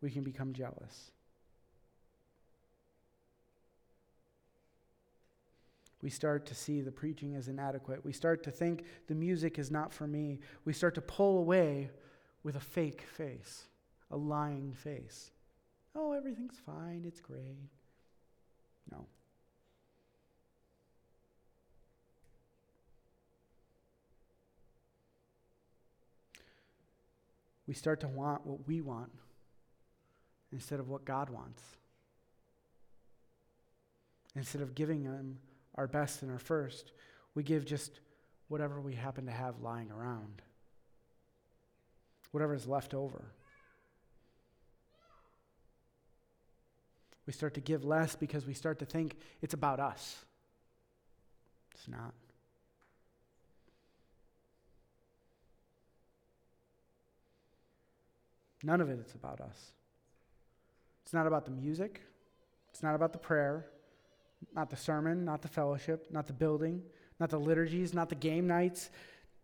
we 0.00 0.10
can 0.10 0.24
become 0.24 0.52
jealous. 0.52 1.12
We 6.02 6.10
start 6.10 6.46
to 6.46 6.54
see 6.54 6.80
the 6.80 6.90
preaching 6.90 7.36
as 7.36 7.46
inadequate. 7.46 8.04
We 8.04 8.12
start 8.12 8.42
to 8.44 8.50
think 8.50 8.84
the 9.06 9.14
music 9.14 9.58
is 9.58 9.70
not 9.70 9.92
for 9.92 10.06
me. 10.06 10.40
We 10.64 10.72
start 10.72 10.96
to 10.96 11.00
pull 11.00 11.38
away 11.38 11.90
with 12.42 12.56
a 12.56 12.60
fake 12.60 13.02
face, 13.02 13.68
a 14.10 14.16
lying 14.16 14.74
face. 14.74 15.30
Oh, 15.94 16.12
everything's 16.12 16.58
fine. 16.66 17.04
It's 17.06 17.20
great. 17.20 17.56
No. 18.90 19.06
We 27.68 27.74
start 27.74 28.00
to 28.00 28.08
want 28.08 28.44
what 28.44 28.66
we 28.66 28.80
want 28.80 29.12
instead 30.50 30.80
of 30.80 30.88
what 30.88 31.04
God 31.04 31.30
wants. 31.30 31.62
Instead 34.34 34.62
of 34.62 34.74
giving 34.74 35.04
Him 35.04 35.38
our 35.74 35.86
best 35.86 36.22
and 36.22 36.30
our 36.30 36.38
first. 36.38 36.92
We 37.34 37.42
give 37.42 37.64
just 37.64 38.00
whatever 38.48 38.80
we 38.80 38.94
happen 38.94 39.26
to 39.26 39.32
have 39.32 39.60
lying 39.60 39.90
around, 39.90 40.42
whatever 42.30 42.54
is 42.54 42.66
left 42.66 42.94
over. 42.94 43.32
We 47.26 47.32
start 47.32 47.54
to 47.54 47.60
give 47.60 47.84
less 47.84 48.16
because 48.16 48.46
we 48.46 48.52
start 48.52 48.78
to 48.80 48.84
think 48.84 49.16
it's 49.40 49.54
about 49.54 49.80
us. 49.80 50.24
It's 51.74 51.88
not. 51.88 52.12
None 58.64 58.80
of 58.80 58.90
it 58.90 58.98
is 59.04 59.14
about 59.14 59.40
us. 59.40 59.72
It's 61.04 61.12
not 61.12 61.26
about 61.26 61.44
the 61.44 61.50
music. 61.50 62.02
It's 62.70 62.82
not 62.82 62.94
about 62.94 63.12
the 63.12 63.18
prayer 63.18 63.66
not 64.54 64.70
the 64.70 64.76
sermon, 64.76 65.24
not 65.24 65.42
the 65.42 65.48
fellowship, 65.48 66.06
not 66.10 66.26
the 66.26 66.32
building, 66.32 66.82
not 67.18 67.30
the 67.30 67.38
liturgies, 67.38 67.94
not 67.94 68.08
the 68.08 68.14
game 68.14 68.46
nights, 68.46 68.90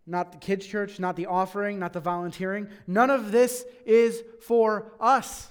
not 0.06 0.32
the 0.32 0.38
kids' 0.38 0.66
church, 0.66 0.98
not 0.98 1.16
the 1.16 1.26
offering, 1.26 1.78
not 1.78 1.92
the 1.92 2.00
volunteering. 2.00 2.68
None 2.86 3.10
of 3.10 3.30
this 3.30 3.64
is 3.84 4.22
for 4.40 4.90
us. 4.98 5.50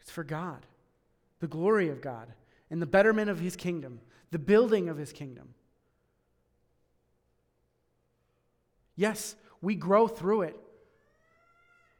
It's 0.00 0.10
for 0.10 0.24
God, 0.24 0.64
the 1.40 1.46
glory 1.46 1.88
of 1.88 2.00
God, 2.00 2.32
and 2.70 2.80
the 2.80 2.86
betterment 2.86 3.28
of 3.28 3.38
His 3.38 3.54
kingdom, 3.54 4.00
the 4.30 4.38
building 4.38 4.88
of 4.88 4.96
His 4.96 5.12
kingdom. 5.12 5.54
Yes, 8.96 9.36
we 9.60 9.74
grow 9.74 10.08
through 10.08 10.42
it. 10.42 10.56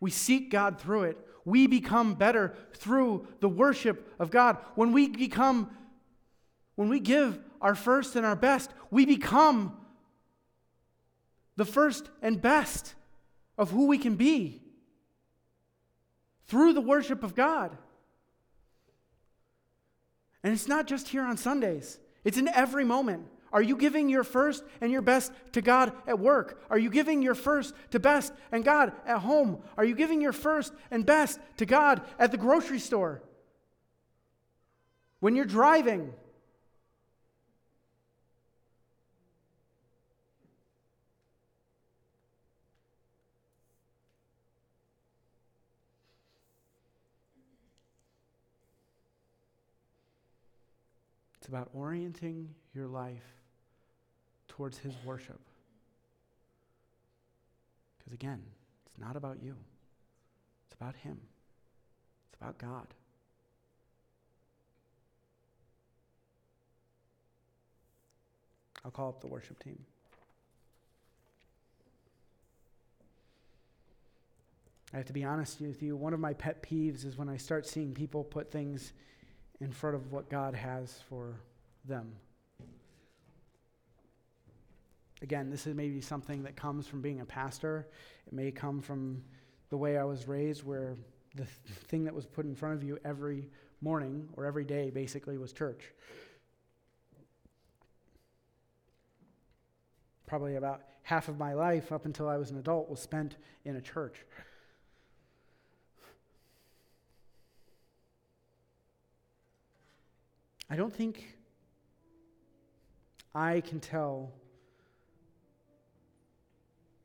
We 0.01 0.11
seek 0.11 0.51
God 0.51 0.81
through 0.81 1.05
it. 1.05 1.19
We 1.45 1.67
become 1.67 2.15
better 2.15 2.55
through 2.75 3.29
the 3.41 3.49
worship 3.49 4.13
of 4.19 4.31
God. 4.31 4.59
When 4.75 4.93
we 4.93 5.09
become, 5.09 5.71
when 6.75 6.89
we 6.89 7.01
give 7.01 7.39
our 7.61 7.75
first 7.75 8.17
and 8.17 8.27
our 8.27 8.37
best, 8.37 8.71
we 8.91 9.07
become 9.07 9.77
the 11.57 11.65
first 11.65 12.11
and 12.21 12.41
best 12.41 12.95
of 13.57 13.71
who 13.71 13.87
we 13.87 13.99
can 13.99 14.17
be 14.17 14.63
through 16.47 16.73
the 16.73 16.81
worship 16.81 17.23
of 17.23 17.35
God. 17.35 17.77
And 20.43 20.53
it's 20.53 20.69
not 20.69 20.87
just 20.87 21.09
here 21.09 21.25
on 21.25 21.37
Sundays, 21.37 21.99
it's 22.25 22.39
in 22.39 22.49
every 22.49 22.85
moment. 22.85 23.27
Are 23.57 23.63
you 23.63 23.79
giving 23.79 24.11
your 24.11 24.23
first 24.23 24.63
and 24.83 24.93
your 24.93 25.01
best 25.01 25.33
to 25.53 25.63
God 25.63 25.91
at 26.07 26.19
work? 26.19 26.63
Are 26.69 26.79
you 26.79 26.91
giving 26.91 27.23
your 27.23 27.35
first 27.35 27.73
to 27.93 27.99
best 27.99 28.35
and 28.53 28.63
God 28.63 28.93
at 29.07 29.21
home? 29.21 29.63
Are 29.79 29.85
you 29.87 29.95
giving 29.95 30.21
your 30.21 30.35
first 30.35 30.75
and 30.91 31.07
best 31.07 31.41
to 31.57 31.65
God 31.65 32.03
at 32.19 32.33
the 32.33 32.37
grocery 32.37 32.79
store? 32.79 33.23
When 35.21 35.35
you're 35.35 35.47
driving? 35.47 36.13
It's 51.39 51.49
about 51.49 51.71
orienting 51.73 52.55
your 52.75 52.87
life 52.87 53.46
towards 54.57 54.79
His 54.79 54.95
worship. 55.05 55.41
Because 57.99 58.13
again, 58.13 58.43
it's 58.87 58.99
not 58.99 59.17
about 59.17 59.39
you, 59.43 59.55
it's 60.67 60.75
about 60.75 60.95
Him, 60.97 61.19
it's 62.29 62.41
about 62.41 62.59
God. 62.59 62.87
I'll 68.85 68.91
call 68.93 69.09
up 69.09 69.21
the 69.21 69.27
worship 69.27 69.63
team. 69.63 69.79
I 74.95 74.99
have 74.99 75.07
to 75.07 75.13
be 75.13 75.25
honest 75.25 75.61
with 75.61 75.83
you. 75.83 75.97
One 75.97 76.15
of 76.15 76.21
my 76.21 76.33
pet 76.33 76.63
peeves 76.63 77.05
is 77.05 77.19
when 77.19 77.29
I 77.29 77.37
start 77.37 77.67
seeing 77.67 77.93
people 77.93 78.23
put 78.23 78.53
things 78.53 78.93
in 79.61 79.73
front 79.73 79.97
of 79.97 80.13
what 80.13 80.31
God 80.31 80.55
has 80.55 81.01
for 81.09 81.35
them. 81.85 82.13
Again, 85.23 85.51
this 85.51 85.67
is 85.67 85.75
maybe 85.75 86.01
something 86.01 86.43
that 86.43 86.57
comes 86.57 86.87
from 86.87 87.01
being 87.01 87.21
a 87.21 87.25
pastor. 87.25 87.89
It 88.27 88.33
may 88.33 88.51
come 88.51 88.81
from 88.83 89.23
the 89.71 89.77
way 89.77 89.97
I 89.97 90.05
was 90.05 90.29
raised, 90.29 90.63
where 90.63 90.97
the 91.35 91.47
thing 91.89 92.05
that 92.05 92.15
was 92.15 92.27
put 92.27 92.45
in 92.45 92.55
front 92.55 92.75
of 92.75 92.85
you 92.85 92.99
every 93.05 93.49
morning 93.81 94.29
or 94.37 94.45
every 94.45 94.65
day 94.65 94.91
basically 94.91 95.39
was 95.39 95.53
church. 95.53 95.93
Probably 100.27 100.57
about 100.57 100.83
half 101.03 101.29
of 101.29 101.39
my 101.39 101.55
life 101.55 101.93
up 101.93 102.05
until 102.05 102.29
I 102.29 102.37
was 102.37 102.51
an 102.51 102.59
adult 102.59 102.91
was 102.91 103.01
spent 103.01 103.37
in 103.65 103.77
a 103.77 103.81
church. 103.81 104.25
I 110.69 110.75
don't 110.75 110.93
think 110.93 111.37
I 113.35 113.61
can 113.61 113.79
tell 113.79 114.33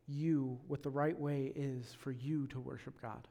you 0.08 0.60
what 0.68 0.84
the 0.84 0.90
right 0.90 1.18
way 1.18 1.52
is 1.56 1.94
for 2.00 2.12
you 2.12 2.48
to 2.48 2.60
worship 2.60 3.02
God. 3.02 3.28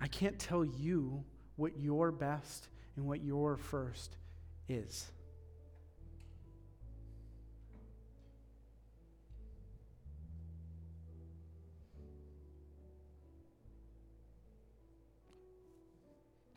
I 0.00 0.06
can't 0.06 0.38
tell 0.38 0.64
you 0.64 1.24
what 1.56 1.78
your 1.78 2.12
best 2.12 2.68
and 2.96 3.06
what 3.06 3.22
your 3.22 3.56
first 3.56 4.16
is. 4.68 5.10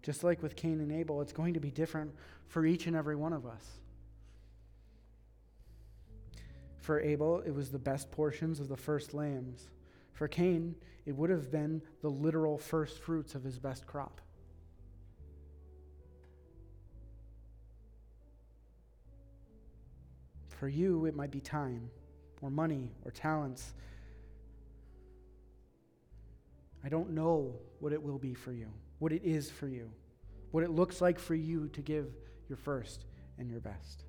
Just 0.04 0.24
like 0.24 0.42
with 0.42 0.56
Cain 0.56 0.80
and 0.80 0.92
Abel, 0.92 1.22
it's 1.22 1.34
going 1.34 1.54
to 1.54 1.60
be 1.60 1.70
different 1.70 2.12
for 2.48 2.66
each 2.66 2.88
and 2.88 2.96
every 2.96 3.16
one 3.16 3.34
of 3.34 3.46
us. 3.46 3.66
For 6.82 7.00
Abel, 7.00 7.42
it 7.46 7.52
was 7.52 7.70
the 7.70 7.80
best 7.80 8.12
portions 8.12 8.60
of 8.60 8.68
the 8.68 8.76
first 8.76 9.14
lambs. 9.14 9.70
For 10.14 10.28
Cain, 10.28 10.76
it 11.06 11.16
would 11.16 11.30
have 11.30 11.50
been 11.50 11.82
the 12.02 12.10
literal 12.10 12.58
first 12.58 13.00
fruits 13.00 13.34
of 13.36 13.44
his 13.44 13.58
best 13.58 13.88
crop. 13.88 14.20
For 20.50 20.68
you, 20.68 21.06
it 21.06 21.16
might 21.16 21.32
be 21.32 21.40
time, 21.40 21.90
or 22.42 22.52
money, 22.52 22.92
or 23.04 23.12
talents. 23.12 23.74
I 26.84 26.90
don't 26.90 27.12
know 27.12 27.56
what 27.80 27.94
it 27.94 28.02
will 28.02 28.20
be 28.20 28.34
for 28.34 28.52
you 28.52 28.68
what 29.02 29.12
it 29.12 29.24
is 29.24 29.50
for 29.50 29.68
you, 29.68 29.90
what 30.52 30.64
it 30.64 30.70
looks 30.70 31.02
like 31.02 31.18
for 31.18 31.34
you 31.34 31.68
to 31.70 31.82
give 31.82 32.06
your 32.48 32.56
first 32.56 33.06
and 33.40 33.50
your 33.50 33.60
best. 33.60 34.04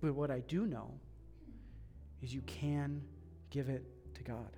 But 0.00 0.14
what 0.14 0.30
I 0.30 0.40
do 0.40 0.66
know 0.66 0.92
is 2.22 2.34
you 2.34 2.42
can 2.42 3.02
give 3.50 3.68
it 3.68 3.84
to 4.14 4.22
God. 4.22 4.56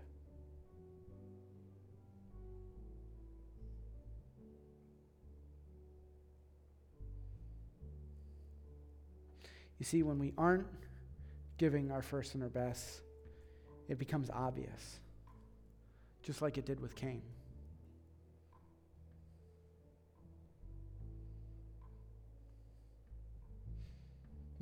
You 9.78 9.84
see, 9.84 10.04
when 10.04 10.20
we 10.20 10.32
aren't 10.38 10.66
giving 11.58 11.90
our 11.90 12.02
first 12.02 12.34
and 12.34 12.42
our 12.44 12.48
best, 12.48 13.00
it 13.88 13.98
becomes 13.98 14.30
obvious 14.30 15.00
just 16.22 16.40
like 16.40 16.56
it 16.56 16.64
did 16.64 16.80
with 16.80 16.94
Cain. 16.94 17.22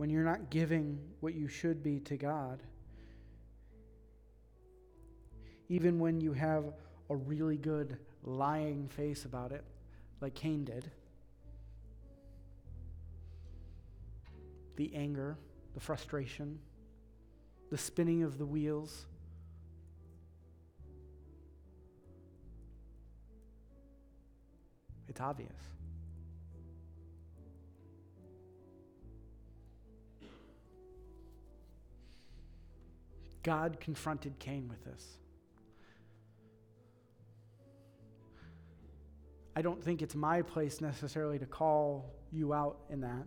When 0.00 0.08
you're 0.08 0.24
not 0.24 0.48
giving 0.48 0.98
what 1.20 1.34
you 1.34 1.46
should 1.46 1.82
be 1.82 2.00
to 2.00 2.16
God, 2.16 2.62
even 5.68 5.98
when 5.98 6.22
you 6.22 6.32
have 6.32 6.72
a 7.10 7.16
really 7.16 7.58
good 7.58 7.98
lying 8.24 8.88
face 8.88 9.26
about 9.26 9.52
it, 9.52 9.62
like 10.22 10.32
Cain 10.32 10.64
did, 10.64 10.90
the 14.76 14.90
anger, 14.94 15.36
the 15.74 15.80
frustration, 15.80 16.58
the 17.68 17.76
spinning 17.76 18.22
of 18.22 18.38
the 18.38 18.46
wheels, 18.46 19.04
It's 25.10 25.20
obvious. 25.20 25.79
God 33.42 33.78
confronted 33.80 34.38
Cain 34.38 34.68
with 34.68 34.84
this. 34.84 35.18
I 39.56 39.62
don't 39.62 39.82
think 39.82 40.02
it's 40.02 40.14
my 40.14 40.42
place 40.42 40.80
necessarily 40.80 41.38
to 41.38 41.46
call 41.46 42.14
you 42.30 42.54
out 42.54 42.78
in 42.88 43.00
that. 43.00 43.26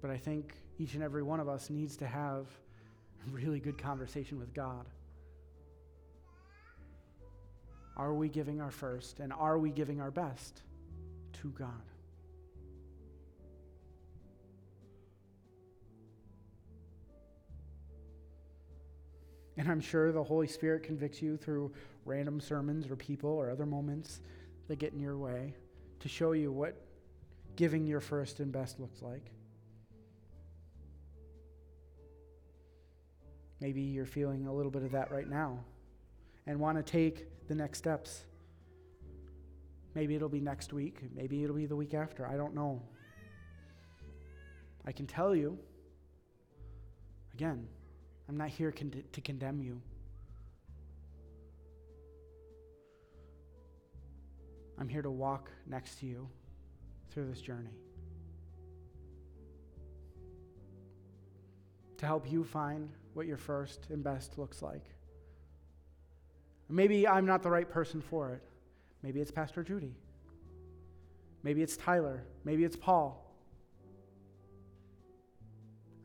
But 0.00 0.10
I 0.10 0.16
think 0.16 0.54
each 0.78 0.94
and 0.94 1.02
every 1.02 1.22
one 1.22 1.40
of 1.40 1.48
us 1.48 1.70
needs 1.70 1.96
to 1.96 2.06
have 2.06 2.46
a 3.26 3.30
really 3.30 3.58
good 3.58 3.78
conversation 3.78 4.38
with 4.38 4.54
God. 4.54 4.86
Are 7.96 8.14
we 8.14 8.28
giving 8.28 8.60
our 8.60 8.70
first 8.70 9.18
and 9.18 9.32
are 9.32 9.58
we 9.58 9.70
giving 9.70 10.00
our 10.00 10.12
best 10.12 10.62
to 11.42 11.48
God? 11.50 11.87
And 19.58 19.68
I'm 19.68 19.80
sure 19.80 20.12
the 20.12 20.22
Holy 20.22 20.46
Spirit 20.46 20.84
convicts 20.84 21.20
you 21.20 21.36
through 21.36 21.72
random 22.04 22.40
sermons 22.40 22.88
or 22.88 22.94
people 22.94 23.30
or 23.30 23.50
other 23.50 23.66
moments 23.66 24.20
that 24.68 24.78
get 24.78 24.92
in 24.92 25.00
your 25.00 25.18
way 25.18 25.52
to 25.98 26.08
show 26.08 26.30
you 26.30 26.52
what 26.52 26.80
giving 27.56 27.84
your 27.84 28.00
first 28.00 28.38
and 28.38 28.52
best 28.52 28.78
looks 28.78 29.02
like. 29.02 29.32
Maybe 33.60 33.80
you're 33.80 34.06
feeling 34.06 34.46
a 34.46 34.54
little 34.54 34.70
bit 34.70 34.84
of 34.84 34.92
that 34.92 35.10
right 35.10 35.28
now 35.28 35.58
and 36.46 36.60
want 36.60 36.78
to 36.78 36.84
take 36.84 37.26
the 37.48 37.54
next 37.56 37.78
steps. 37.78 38.24
Maybe 39.96 40.14
it'll 40.14 40.28
be 40.28 40.40
next 40.40 40.72
week. 40.72 41.00
Maybe 41.12 41.42
it'll 41.42 41.56
be 41.56 41.66
the 41.66 41.74
week 41.74 41.94
after. 41.94 42.24
I 42.24 42.36
don't 42.36 42.54
know. 42.54 42.80
I 44.86 44.92
can 44.92 45.08
tell 45.08 45.34
you, 45.34 45.58
again, 47.34 47.66
I'm 48.28 48.36
not 48.36 48.48
here 48.48 48.72
con- 48.72 49.02
to 49.12 49.20
condemn 49.20 49.60
you. 49.60 49.80
I'm 54.78 54.88
here 54.88 55.02
to 55.02 55.10
walk 55.10 55.50
next 55.66 55.98
to 56.00 56.06
you 56.06 56.28
through 57.10 57.28
this 57.28 57.40
journey. 57.40 57.76
To 61.96 62.06
help 62.06 62.30
you 62.30 62.44
find 62.44 62.90
what 63.14 63.26
your 63.26 63.38
first 63.38 63.86
and 63.90 64.04
best 64.04 64.38
looks 64.38 64.62
like. 64.62 64.84
Maybe 66.68 67.08
I'm 67.08 67.26
not 67.26 67.42
the 67.42 67.50
right 67.50 67.68
person 67.68 68.00
for 68.00 68.32
it. 68.34 68.42
Maybe 69.02 69.20
it's 69.20 69.30
Pastor 69.30 69.64
Judy. 69.64 69.94
Maybe 71.42 71.62
it's 71.62 71.76
Tyler. 71.76 72.22
Maybe 72.44 72.64
it's 72.64 72.76
Paul. 72.76 73.24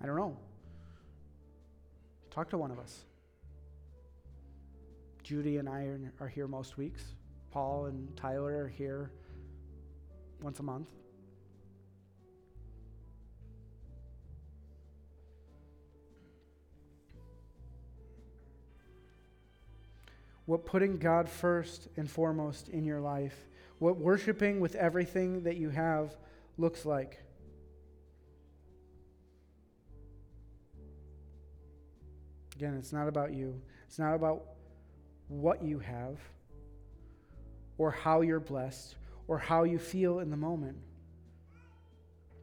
I 0.02 0.06
don't 0.06 0.16
know. 0.16 0.38
Talk 2.34 2.50
to 2.50 2.58
one 2.58 2.72
of 2.72 2.80
us. 2.80 3.04
Judy 5.22 5.58
and 5.58 5.70
I 5.70 5.82
are, 5.82 6.14
are 6.20 6.28
here 6.28 6.48
most 6.48 6.78
weeks. 6.78 7.04
Paul 7.52 7.86
and 7.86 8.18
Tyler 8.18 8.64
are 8.64 8.68
here 8.68 9.12
once 10.42 10.60
a 10.60 10.64
month. 10.64 10.90
What 20.48 20.66
putting 20.66 20.98
God 20.98 21.30
first 21.30 21.88
and 21.98 22.10
foremost 22.10 22.68
in 22.70 22.84
your 22.84 23.00
life, 23.00 23.46
what 23.78 23.98
worshiping 23.98 24.60
with 24.60 24.74
everything 24.74 25.44
that 25.44 25.58
you 25.58 25.70
have 25.70 26.16
looks 26.58 26.84
like. 26.84 27.20
Again, 32.56 32.76
it's 32.78 32.94
not 32.94 33.08
about 33.08 33.34
you. 33.34 33.62
It's 33.88 34.00
not 34.00 34.14
about 34.14 34.44
what 35.28 35.64
you 35.64 35.80
have 35.80 36.20
or 37.78 37.92
how 37.92 38.22
you're 38.22 38.40
blessed 38.40 38.96
or 39.28 39.38
how 39.38 39.64
you 39.64 39.80
feel 39.80 40.20
in 40.20 40.30
the 40.30 40.38
moment, 40.38 40.78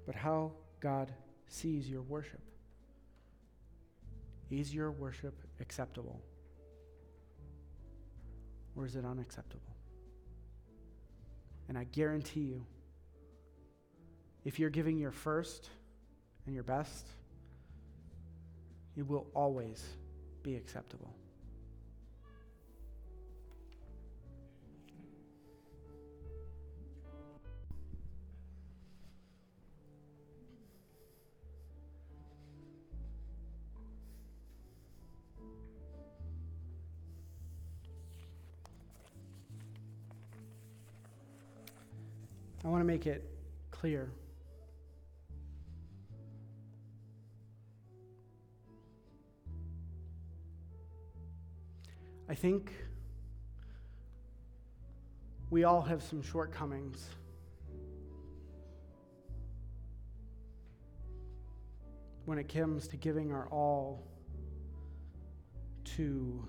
but 0.07 0.15
how 0.15 0.53
God 0.81 1.13
sees 1.47 1.89
your 1.89 2.03
worship. 2.03 2.41
Is 4.51 4.75
your 4.75 4.91
worship 4.91 5.35
acceptable? 5.61 6.21
Or 8.75 8.87
is 8.87 8.97
it 8.97 9.05
unacceptable? 9.05 9.77
And 11.69 11.79
I 11.79 11.85
guarantee 11.85 12.41
you, 12.41 12.67
if 14.45 14.59
you're 14.59 14.71
giving 14.71 14.99
your 14.99 15.13
first 15.13 15.69
and 16.47 16.55
your 16.55 16.65
best, 16.65 17.07
it 18.97 19.07
will 19.07 19.27
always 19.35 19.85
be 20.43 20.57
acceptable. 20.57 21.15
I 42.63 42.69
want 42.69 42.83
to 42.83 42.87
make 42.87 43.07
it 43.07 43.25
clear. 43.71 44.11
I 52.31 52.35
think 52.37 52.73
we 55.51 55.65
all 55.65 55.83
have 55.83 56.01
some 56.01 56.23
shortcomings. 56.23 57.09
When 62.27 62.39
it 62.39 62.49
comes 62.49 62.87
to 62.87 62.97
giving 62.97 63.33
our 63.33 63.49
all 63.49 64.07
to, 65.97 66.49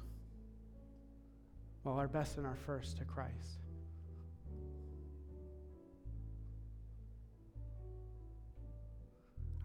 well, 1.84 1.96
our 1.96 2.08
best 2.08 2.38
and 2.38 2.46
our 2.46 2.58
first 2.58 2.98
to 2.98 3.04
Christ. 3.04 3.58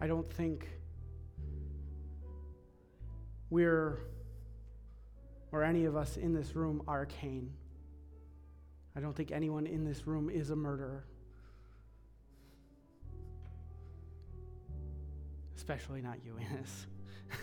I 0.01 0.07
don't 0.07 0.33
think 0.33 0.67
we're, 3.51 3.99
or 5.51 5.63
any 5.63 5.85
of 5.85 5.95
us 5.95 6.17
in 6.17 6.33
this 6.33 6.55
room, 6.55 6.83
are 6.87 7.05
Cain. 7.05 7.51
I 8.95 8.99
don't 8.99 9.15
think 9.15 9.31
anyone 9.31 9.65
in 9.67 9.85
this 9.85 10.07
room 10.07 10.29
is 10.29 10.49
a 10.49 10.55
murderer. 10.55 11.05
Especially 15.55 16.01
not 16.01 16.17
you, 16.25 16.35
Innes. 16.39 16.87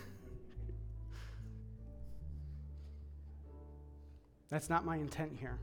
That's 4.50 4.68
not 4.68 4.84
my 4.84 4.96
intent 4.96 5.32
here. 5.38 5.58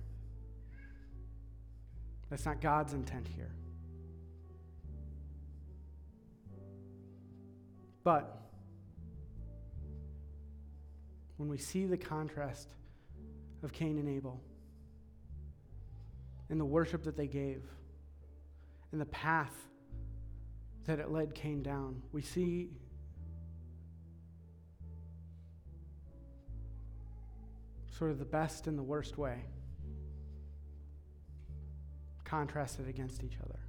That's 2.29 2.45
not 2.45 2.61
God's 2.61 2.93
intent 2.93 3.27
here. 3.27 3.51
But 8.03 8.40
when 11.41 11.49
we 11.49 11.57
see 11.57 11.87
the 11.87 11.97
contrast 11.97 12.75
of 13.63 13.73
Cain 13.73 13.97
and 13.97 14.07
Abel, 14.07 14.39
and 16.51 16.59
the 16.59 16.65
worship 16.65 17.03
that 17.05 17.17
they 17.17 17.25
gave, 17.25 17.63
and 18.91 19.01
the 19.01 19.07
path 19.07 19.55
that 20.85 20.99
it 20.99 21.09
led 21.09 21.33
Cain 21.33 21.63
down, 21.63 21.99
we 22.11 22.21
see 22.21 22.69
sort 27.97 28.11
of 28.11 28.19
the 28.19 28.25
best 28.25 28.67
and 28.67 28.77
the 28.77 28.83
worst 28.83 29.17
way 29.17 29.39
contrasted 32.23 32.87
against 32.87 33.23
each 33.23 33.37
other. 33.43 33.59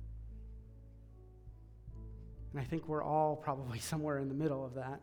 And 2.52 2.60
I 2.60 2.64
think 2.64 2.86
we're 2.86 3.02
all 3.02 3.34
probably 3.34 3.78
somewhere 3.92 4.18
in 4.18 4.28
the 4.28 4.34
middle 4.34 4.62
of 4.62 4.74
that. 4.74 5.00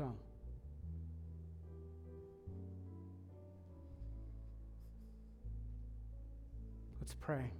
So, 0.00 0.10
let's 6.98 7.12
pray. 7.20 7.50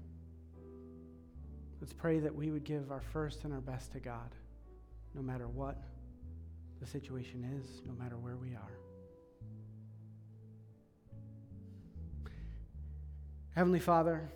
Let's 1.82 1.92
pray 1.92 2.18
that 2.20 2.34
we 2.34 2.50
would 2.50 2.64
give 2.64 2.90
our 2.90 3.02
first 3.02 3.44
and 3.44 3.52
our 3.52 3.60
best 3.60 3.92
to 3.92 4.00
God, 4.00 4.34
no 5.14 5.20
matter 5.20 5.48
what 5.48 5.82
the 6.80 6.86
situation 6.86 7.44
is, 7.62 7.82
no 7.86 7.92
matter 7.92 8.16
where 8.16 8.38
we 8.38 8.54
are. 8.54 8.72
Heavenly 13.54 13.80
Father, 13.80 14.32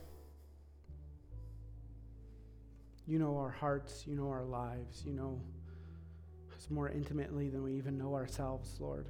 you 3.06 3.18
know 3.18 3.38
our 3.38 3.48
hearts, 3.48 4.06
you 4.06 4.14
know 4.14 4.28
our 4.28 4.44
lives, 4.44 5.02
you 5.06 5.14
know 5.14 5.40
us 6.56 6.70
more 6.70 6.88
intimately 6.88 7.48
than 7.48 7.62
we 7.62 7.72
even 7.74 7.98
know 7.98 8.14
ourselves, 8.14 8.76
Lord. 8.80 9.06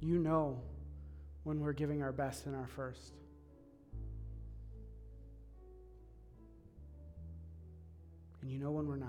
You 0.00 0.18
know 0.18 0.60
when 1.44 1.60
we're 1.60 1.72
giving 1.72 2.02
our 2.02 2.12
best 2.12 2.44
and 2.44 2.54
our 2.54 2.66
first. 2.66 3.14
And 8.44 8.52
you 8.52 8.58
know 8.58 8.72
when 8.72 8.86
we're 8.86 8.98
not. 8.98 9.08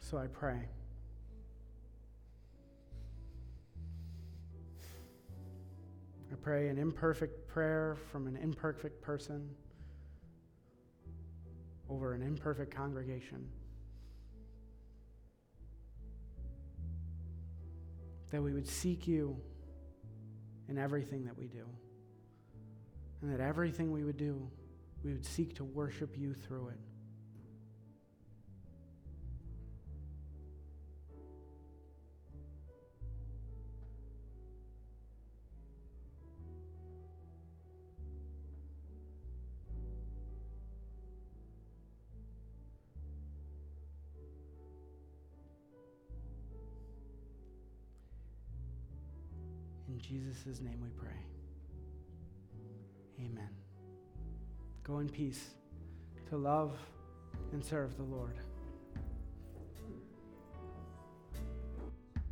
So 0.00 0.18
I 0.18 0.26
pray. 0.26 0.66
I 6.32 6.34
pray 6.42 6.66
an 6.70 6.76
imperfect 6.76 7.46
prayer 7.46 7.96
from 8.10 8.26
an 8.26 8.36
imperfect 8.36 9.00
person. 9.00 9.48
over 11.88 12.14
an 12.14 12.22
imperfect 12.22 12.74
congregation. 12.74 13.48
That 18.30 18.42
we 18.42 18.52
would 18.52 18.66
seek 18.66 19.06
you 19.06 19.36
in 20.68 20.78
everything 20.78 21.24
that 21.24 21.36
we 21.36 21.46
do. 21.46 21.66
And 23.22 23.32
that 23.32 23.40
everything 23.40 23.92
we 23.92 24.04
would 24.04 24.16
do, 24.16 24.48
we 25.04 25.12
would 25.12 25.26
seek 25.26 25.54
to 25.56 25.64
worship 25.64 26.16
you 26.16 26.34
through 26.34 26.68
it. 26.68 26.78
Jesus' 50.42 50.62
name 50.62 50.80
we 50.82 50.88
pray. 50.98 51.18
Amen. 53.18 53.50
Go 54.84 55.00
in 55.00 55.08
peace 55.10 55.50
to 56.30 56.38
love 56.38 56.78
and 57.52 57.62
serve 57.62 57.94
the 57.98 58.02
Lord. 58.04 58.38